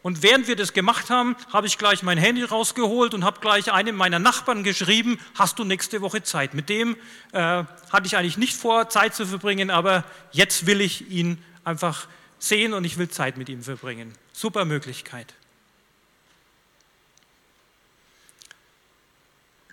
und 0.03 0.23
während 0.23 0.47
wir 0.47 0.55
das 0.55 0.73
gemacht 0.73 1.09
haben, 1.09 1.35
habe 1.53 1.67
ich 1.67 1.77
gleich 1.77 2.01
mein 2.01 2.17
Handy 2.17 2.43
rausgeholt 2.43 3.13
und 3.13 3.23
habe 3.23 3.39
gleich 3.39 3.71
einem 3.71 3.95
meiner 3.95 4.17
Nachbarn 4.17 4.63
geschrieben, 4.63 5.19
hast 5.35 5.59
du 5.59 5.63
nächste 5.63 6.01
Woche 6.01 6.23
Zeit? 6.23 6.53
Mit 6.55 6.69
dem 6.69 6.97
äh, 7.33 7.39
hatte 7.39 8.05
ich 8.05 8.17
eigentlich 8.17 8.37
nicht 8.37 8.55
vor, 8.55 8.89
Zeit 8.89 9.13
zu 9.13 9.27
verbringen, 9.27 9.69
aber 9.69 10.03
jetzt 10.31 10.65
will 10.65 10.81
ich 10.81 11.09
ihn 11.11 11.43
einfach 11.63 12.07
sehen 12.39 12.73
und 12.73 12.83
ich 12.83 12.97
will 12.97 13.09
Zeit 13.09 13.37
mit 13.37 13.47
ihm 13.49 13.61
verbringen. 13.61 14.13
Super 14.33 14.65
Möglichkeit. 14.65 15.35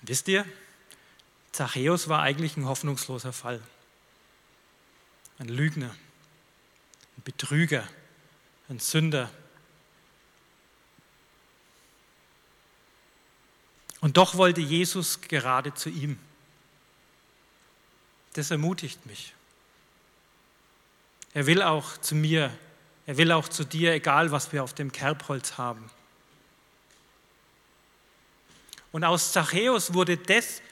Wisst 0.03 0.29
ihr, 0.29 0.45
Zachäus 1.53 2.09
war 2.09 2.23
eigentlich 2.23 2.57
ein 2.57 2.67
hoffnungsloser 2.67 3.33
Fall. 3.33 3.61
Ein 5.39 5.49
Lügner, 5.49 5.91
ein 5.91 6.08
Betrüger, 7.29 7.87
ein 8.71 8.79
Sünder. 8.79 9.31
Und 14.01 14.17
doch 14.17 14.37
wollte 14.37 14.63
Jesus 14.63 15.21
gerade 15.21 15.75
zu 15.75 15.91
ihm. 15.91 16.19
Das 18.33 18.51
ermutigt 18.51 19.05
mich. 19.05 19.35
Er 21.35 21.45
will 21.45 21.61
auch 21.61 21.99
zu 21.99 22.15
mir, 22.15 22.51
er 23.05 23.19
will 23.19 23.31
auch 23.33 23.51
zu 23.51 23.63
dir, 23.63 23.93
egal 23.93 24.33
was 24.33 24.51
wir 24.55 24.65
auf 24.65 24.73
dem 24.73 24.91
Kerbholz 24.91 25.59
haben. 25.59 25.91
Und 28.91 29.05
aus 29.05 29.33
Zachäus 29.33 29.93
wurde 29.93 30.17
das, 30.17 30.63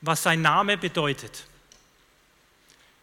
was 0.00 0.22
sein 0.22 0.40
Name 0.40 0.78
bedeutet. 0.78 1.46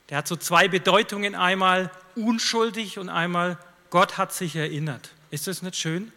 Der 0.09 0.17
hat 0.17 0.27
so 0.27 0.35
zwei 0.35 0.67
Bedeutungen, 0.67 1.35
einmal 1.35 1.91
unschuldig 2.15 2.99
und 2.99 3.09
einmal 3.09 3.57
Gott 3.89 4.17
hat 4.17 4.33
sich 4.33 4.55
erinnert. 4.55 5.11
Ist 5.31 5.47
das 5.47 5.61
nicht 5.61 5.75
schön? 5.75 6.11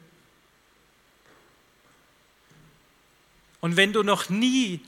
Und 3.61 3.77
wenn 3.77 3.93
du 3.93 4.03
noch 4.03 4.29
nie 4.29 4.81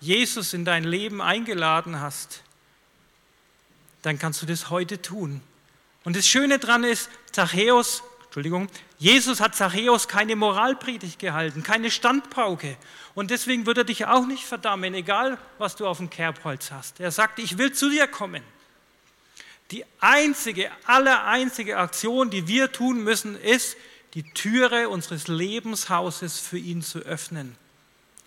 Jesus 0.00 0.54
in 0.54 0.64
dein 0.64 0.84
Leben 0.84 1.20
eingeladen 1.20 2.00
hast, 2.00 2.42
dann 4.02 4.18
kannst 4.18 4.42
du 4.42 4.46
das 4.46 4.70
heute 4.70 5.00
tun. 5.00 5.40
Und 6.04 6.16
das 6.16 6.26
Schöne 6.26 6.58
daran 6.58 6.84
ist, 6.84 7.08
Zachäus 7.32 8.02
Entschuldigung, 8.34 8.68
Jesus 8.98 9.38
hat 9.38 9.54
Zachäus 9.54 10.08
keine 10.08 10.34
Moralpredigt 10.34 11.20
gehalten, 11.20 11.62
keine 11.62 11.88
Standpauke. 11.88 12.76
Und 13.14 13.30
deswegen 13.30 13.64
wird 13.64 13.78
er 13.78 13.84
dich 13.84 14.06
auch 14.06 14.26
nicht 14.26 14.42
verdammen, 14.42 14.92
egal 14.92 15.38
was 15.58 15.76
du 15.76 15.86
auf 15.86 15.98
dem 15.98 16.10
Kerbholz 16.10 16.72
hast. 16.72 16.98
Er 16.98 17.12
sagt, 17.12 17.38
ich 17.38 17.58
will 17.58 17.72
zu 17.72 17.88
dir 17.88 18.08
kommen. 18.08 18.42
Die 19.70 19.84
einzige, 20.00 20.68
aller 20.84 21.26
einzige 21.26 21.78
Aktion, 21.78 22.28
die 22.28 22.48
wir 22.48 22.72
tun 22.72 23.04
müssen, 23.04 23.40
ist, 23.40 23.76
die 24.14 24.24
Türe 24.24 24.88
unseres 24.88 25.28
Lebenshauses 25.28 26.40
für 26.40 26.58
ihn 26.58 26.82
zu 26.82 26.98
öffnen. 26.98 27.54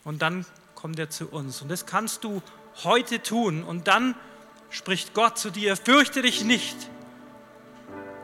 Und 0.06 0.22
dann 0.22 0.46
kommt 0.74 1.00
er 1.00 1.10
zu 1.10 1.28
uns. 1.28 1.62
Und 1.62 1.68
das 1.68 1.86
kannst 1.86 2.24
du 2.24 2.42
heute 2.86 3.22
tun. 3.22 3.62
Und 3.62 3.90
dann 3.90 4.16
spricht 4.70 5.14
Gott 5.14 5.38
zu 5.38 5.50
dir, 5.50 5.76
fürchte 5.76 6.22
dich 6.22 6.46
nicht, 6.46 6.78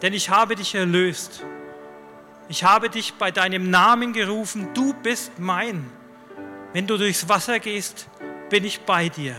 denn 0.02 0.14
ich 0.14 0.30
habe 0.30 0.56
dich 0.56 0.76
erlöst. 0.76 1.44
Ich 2.50 2.64
habe 2.64 2.90
dich 2.90 3.14
bei 3.14 3.32
deinem 3.32 3.70
Namen 3.70 4.14
gerufen, 4.14 4.74
du 4.74 4.94
bist 4.94 5.40
mein. 5.40 5.90
Wenn 6.74 6.88
du 6.88 6.98
durchs 6.98 7.30
Wasser 7.30 7.60
gehst, 7.60 8.08
bin 8.50 8.66
ich 8.66 8.82
bei 8.82 9.10
dir. 9.10 9.36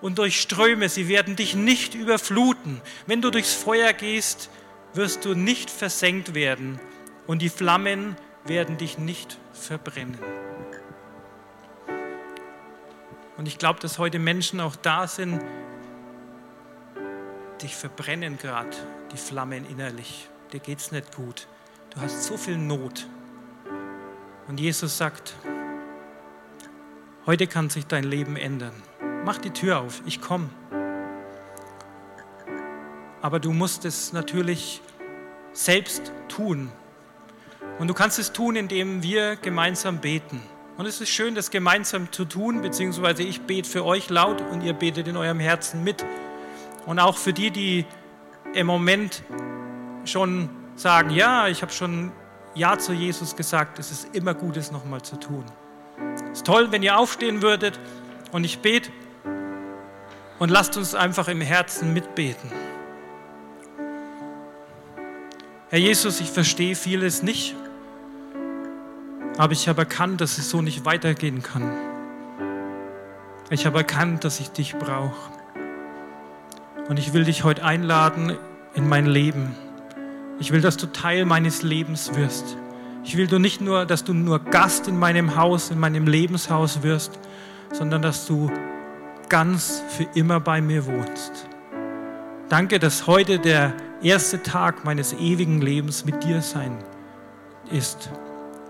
Und 0.00 0.18
durch 0.18 0.40
Ströme, 0.40 0.88
sie 0.88 1.08
werden 1.08 1.36
dich 1.36 1.54
nicht 1.54 1.94
überfluten. 1.94 2.80
Wenn 3.06 3.20
du 3.20 3.30
durchs 3.30 3.52
Feuer 3.52 3.92
gehst, 3.92 4.50
wirst 4.94 5.24
du 5.24 5.34
nicht 5.34 5.70
versenkt 5.70 6.34
werden. 6.34 6.80
Und 7.26 7.42
die 7.42 7.48
Flammen 7.48 8.16
werden 8.44 8.78
dich 8.78 8.98
nicht 8.98 9.38
verbrennen. 9.52 10.18
Und 13.36 13.46
ich 13.46 13.58
glaube, 13.58 13.80
dass 13.80 13.98
heute 13.98 14.18
Menschen 14.18 14.60
auch 14.60 14.76
da 14.76 15.06
sind, 15.06 15.40
dich 17.62 17.74
verbrennen 17.74 18.38
gerade 18.38 18.76
die 19.12 19.16
Flammen 19.16 19.68
innerlich. 19.68 20.28
Dir 20.52 20.60
geht 20.60 20.78
es 20.78 20.92
nicht 20.92 21.14
gut. 21.14 21.46
Du 21.90 22.00
hast 22.00 22.24
so 22.24 22.36
viel 22.36 22.56
Not. 22.56 23.08
Und 24.46 24.60
Jesus 24.60 24.96
sagt, 24.96 25.34
heute 27.26 27.48
kann 27.48 27.68
sich 27.68 27.84
dein 27.86 28.04
Leben 28.04 28.36
ändern. 28.36 28.72
Mach 29.24 29.38
die 29.38 29.50
Tür 29.50 29.80
auf, 29.80 30.00
ich 30.06 30.20
komme. 30.20 30.50
Aber 33.20 33.40
du 33.40 33.52
musst 33.52 33.84
es 33.84 34.12
natürlich 34.12 34.80
selbst 35.52 36.12
tun. 36.28 36.70
Und 37.80 37.88
du 37.88 37.94
kannst 37.94 38.20
es 38.20 38.32
tun, 38.32 38.54
indem 38.54 39.02
wir 39.02 39.34
gemeinsam 39.34 39.98
beten. 39.98 40.40
Und 40.76 40.86
es 40.86 41.00
ist 41.00 41.10
schön, 41.10 41.34
das 41.34 41.50
gemeinsam 41.50 42.12
zu 42.12 42.24
tun, 42.24 42.62
beziehungsweise 42.62 43.24
ich 43.24 43.42
bete 43.42 43.68
für 43.68 43.84
euch 43.84 44.10
laut 44.10 44.40
und 44.40 44.62
ihr 44.62 44.74
betet 44.74 45.08
in 45.08 45.16
eurem 45.16 45.40
Herzen 45.40 45.82
mit. 45.82 46.06
Und 46.86 47.00
auch 47.00 47.18
für 47.18 47.32
die, 47.32 47.50
die 47.50 47.84
im 48.54 48.66
Moment 48.68 49.24
schon 50.04 50.50
sagen, 50.80 51.10
ja, 51.10 51.48
ich 51.48 51.62
habe 51.62 51.72
schon 51.72 52.10
Ja 52.54 52.78
zu 52.78 52.92
Jesus 52.92 53.36
gesagt, 53.36 53.78
es 53.78 53.90
ist 53.90 54.14
immer 54.14 54.34
gut, 54.34 54.56
es 54.56 54.72
nochmal 54.72 55.02
zu 55.02 55.16
tun. 55.16 55.44
Es 56.14 56.38
ist 56.38 56.46
toll, 56.46 56.72
wenn 56.72 56.82
ihr 56.82 56.96
aufstehen 56.96 57.42
würdet 57.42 57.78
und 58.32 58.44
ich 58.44 58.60
bete 58.60 58.90
und 60.38 60.48
lasst 60.48 60.76
uns 60.76 60.94
einfach 60.94 61.28
im 61.28 61.42
Herzen 61.42 61.92
mitbeten. 61.92 62.50
Herr 65.68 65.78
Jesus, 65.78 66.20
ich 66.20 66.30
verstehe 66.30 66.74
vieles 66.74 67.22
nicht, 67.22 67.54
aber 69.36 69.52
ich 69.52 69.68
habe 69.68 69.82
erkannt, 69.82 70.20
dass 70.20 70.38
es 70.38 70.50
so 70.50 70.62
nicht 70.62 70.84
weitergehen 70.84 71.42
kann. 71.42 71.70
Ich 73.50 73.66
habe 73.66 73.78
erkannt, 73.78 74.24
dass 74.24 74.40
ich 74.40 74.50
dich 74.50 74.76
brauche. 74.76 75.32
Und 76.88 76.98
ich 76.98 77.12
will 77.12 77.24
dich 77.24 77.44
heute 77.44 77.64
einladen 77.64 78.36
in 78.74 78.88
mein 78.88 79.06
Leben. 79.06 79.54
Ich 80.40 80.52
will, 80.52 80.62
dass 80.62 80.78
du 80.78 80.86
Teil 80.86 81.26
meines 81.26 81.62
Lebens 81.62 82.14
wirst. 82.14 82.56
Ich 83.04 83.16
will 83.16 83.26
du 83.26 83.38
nicht 83.38 83.60
nur, 83.60 83.84
dass 83.84 84.04
du 84.04 84.14
nur 84.14 84.38
Gast 84.38 84.88
in 84.88 84.98
meinem 84.98 85.36
Haus, 85.36 85.70
in 85.70 85.78
meinem 85.78 86.06
Lebenshaus 86.06 86.82
wirst, 86.82 87.18
sondern 87.72 88.00
dass 88.00 88.26
du 88.26 88.50
ganz 89.28 89.82
für 89.88 90.06
immer 90.14 90.40
bei 90.40 90.62
mir 90.62 90.86
wohnst. 90.86 91.46
Danke, 92.48 92.78
dass 92.78 93.06
heute 93.06 93.38
der 93.38 93.74
erste 94.02 94.42
Tag 94.42 94.84
meines 94.84 95.12
ewigen 95.12 95.60
Lebens 95.60 96.06
mit 96.06 96.24
dir 96.24 96.40
sein 96.40 96.76
ist. 97.70 98.10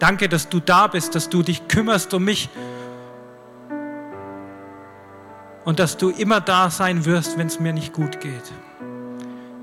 Danke, 0.01 0.29
dass 0.29 0.49
du 0.49 0.59
da 0.59 0.89
bist, 0.89 1.15
dass 1.15 1.29
du 1.29 1.43
dich 1.43 1.69
kümmerst 1.69 2.13
um 2.15 2.25
mich 2.25 2.49
und 5.65 5.79
dass 5.79 5.97
du 5.97 6.11
immer 6.11 6.41
da 6.41 6.69
sein 6.69 7.05
wirst, 7.05 7.39
wenn 7.39 7.47
es 7.47 7.61
mir 7.61 7.73
nicht 7.73 7.93
gut 7.93 8.21
geht. 8.21 8.53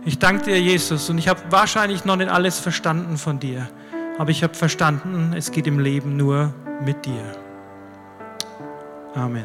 Ich 0.07 0.19
danke 0.19 0.45
dir, 0.45 0.61
Jesus, 0.61 1.09
und 1.09 1.17
ich 1.17 1.27
habe 1.27 1.41
wahrscheinlich 1.49 2.05
noch 2.05 2.15
nicht 2.15 2.31
alles 2.31 2.59
verstanden 2.59 3.17
von 3.17 3.39
dir, 3.39 3.67
aber 4.17 4.29
ich 4.29 4.41
habe 4.41 4.53
verstanden, 4.53 5.33
es 5.35 5.51
geht 5.51 5.67
im 5.67 5.79
Leben 5.79 6.15
nur 6.15 6.53
mit 6.81 7.05
dir. 7.05 7.35
Amen. 9.15 9.43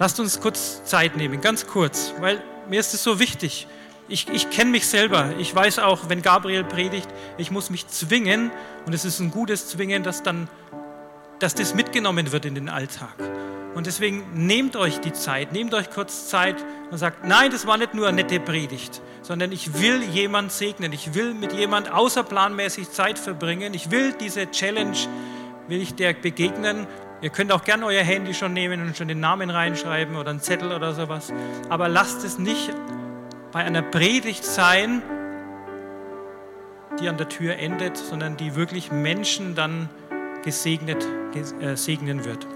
Lasst 0.00 0.18
uns 0.18 0.40
kurz 0.40 0.82
Zeit 0.84 1.16
nehmen, 1.16 1.40
ganz 1.40 1.64
kurz, 1.64 2.12
weil 2.18 2.42
mir 2.68 2.80
ist 2.80 2.92
es 2.92 3.04
so 3.04 3.20
wichtig. 3.20 3.68
ich, 4.08 4.28
ich 4.28 4.50
kenne 4.50 4.72
mich 4.72 4.88
selber. 4.88 5.30
Ich 5.38 5.54
weiß 5.54 5.78
auch, 5.78 6.08
wenn 6.08 6.22
Gabriel 6.22 6.64
predigt, 6.64 7.08
ich 7.38 7.52
muss 7.52 7.70
mich 7.70 7.86
zwingen 7.86 8.50
und 8.84 8.94
es 8.94 9.04
ist 9.04 9.20
ein 9.20 9.30
gutes 9.30 9.68
Zwingen, 9.68 10.02
dass 10.02 10.24
dann, 10.24 10.48
dass 11.38 11.54
das 11.54 11.72
mitgenommen 11.72 12.32
wird 12.32 12.46
in 12.46 12.56
den 12.56 12.68
Alltag. 12.68 13.14
Und 13.74 13.86
deswegen 13.86 14.24
nehmt 14.34 14.76
euch 14.76 15.00
die 15.00 15.12
Zeit, 15.12 15.52
nehmt 15.52 15.72
euch 15.72 15.90
kurz 15.90 16.28
Zeit 16.28 16.56
und 16.90 16.98
sagt, 16.98 17.24
nein, 17.26 17.50
das 17.50 17.66
war 17.66 17.78
nicht 17.78 17.94
nur 17.94 18.06
eine 18.06 18.18
nette 18.22 18.38
Predigt, 18.38 19.00
sondern 19.22 19.50
ich 19.50 19.80
will 19.80 20.02
jemand 20.02 20.52
segnen, 20.52 20.92
ich 20.92 21.14
will 21.14 21.32
mit 21.32 21.52
jemand 21.52 21.90
außerplanmäßig 21.90 22.90
Zeit 22.90 23.18
verbringen, 23.18 23.72
ich 23.72 23.90
will 23.90 24.12
diese 24.12 24.50
Challenge, 24.50 24.96
will 25.68 25.80
ich 25.80 25.94
der 25.94 26.12
begegnen. 26.12 26.86
Ihr 27.22 27.30
könnt 27.30 27.50
auch 27.50 27.64
gerne 27.64 27.86
euer 27.86 28.02
Handy 28.02 28.34
schon 28.34 28.52
nehmen 28.52 28.82
und 28.82 28.96
schon 28.96 29.08
den 29.08 29.20
Namen 29.20 29.48
reinschreiben 29.48 30.16
oder 30.16 30.30
einen 30.30 30.40
Zettel 30.40 30.72
oder 30.72 30.92
sowas, 30.92 31.32
aber 31.70 31.88
lasst 31.88 32.24
es 32.24 32.38
nicht 32.38 32.70
bei 33.52 33.64
einer 33.64 33.82
Predigt 33.82 34.44
sein, 34.44 35.02
die 37.00 37.08
an 37.08 37.16
der 37.16 37.28
Tür 37.28 37.56
endet, 37.56 37.96
sondern 37.96 38.36
die 38.36 38.54
wirklich 38.54 38.92
Menschen 38.92 39.54
dann 39.54 39.88
gesegnet, 40.44 41.06
äh, 41.60 41.74
segnen 41.74 42.24
wird. 42.26 42.46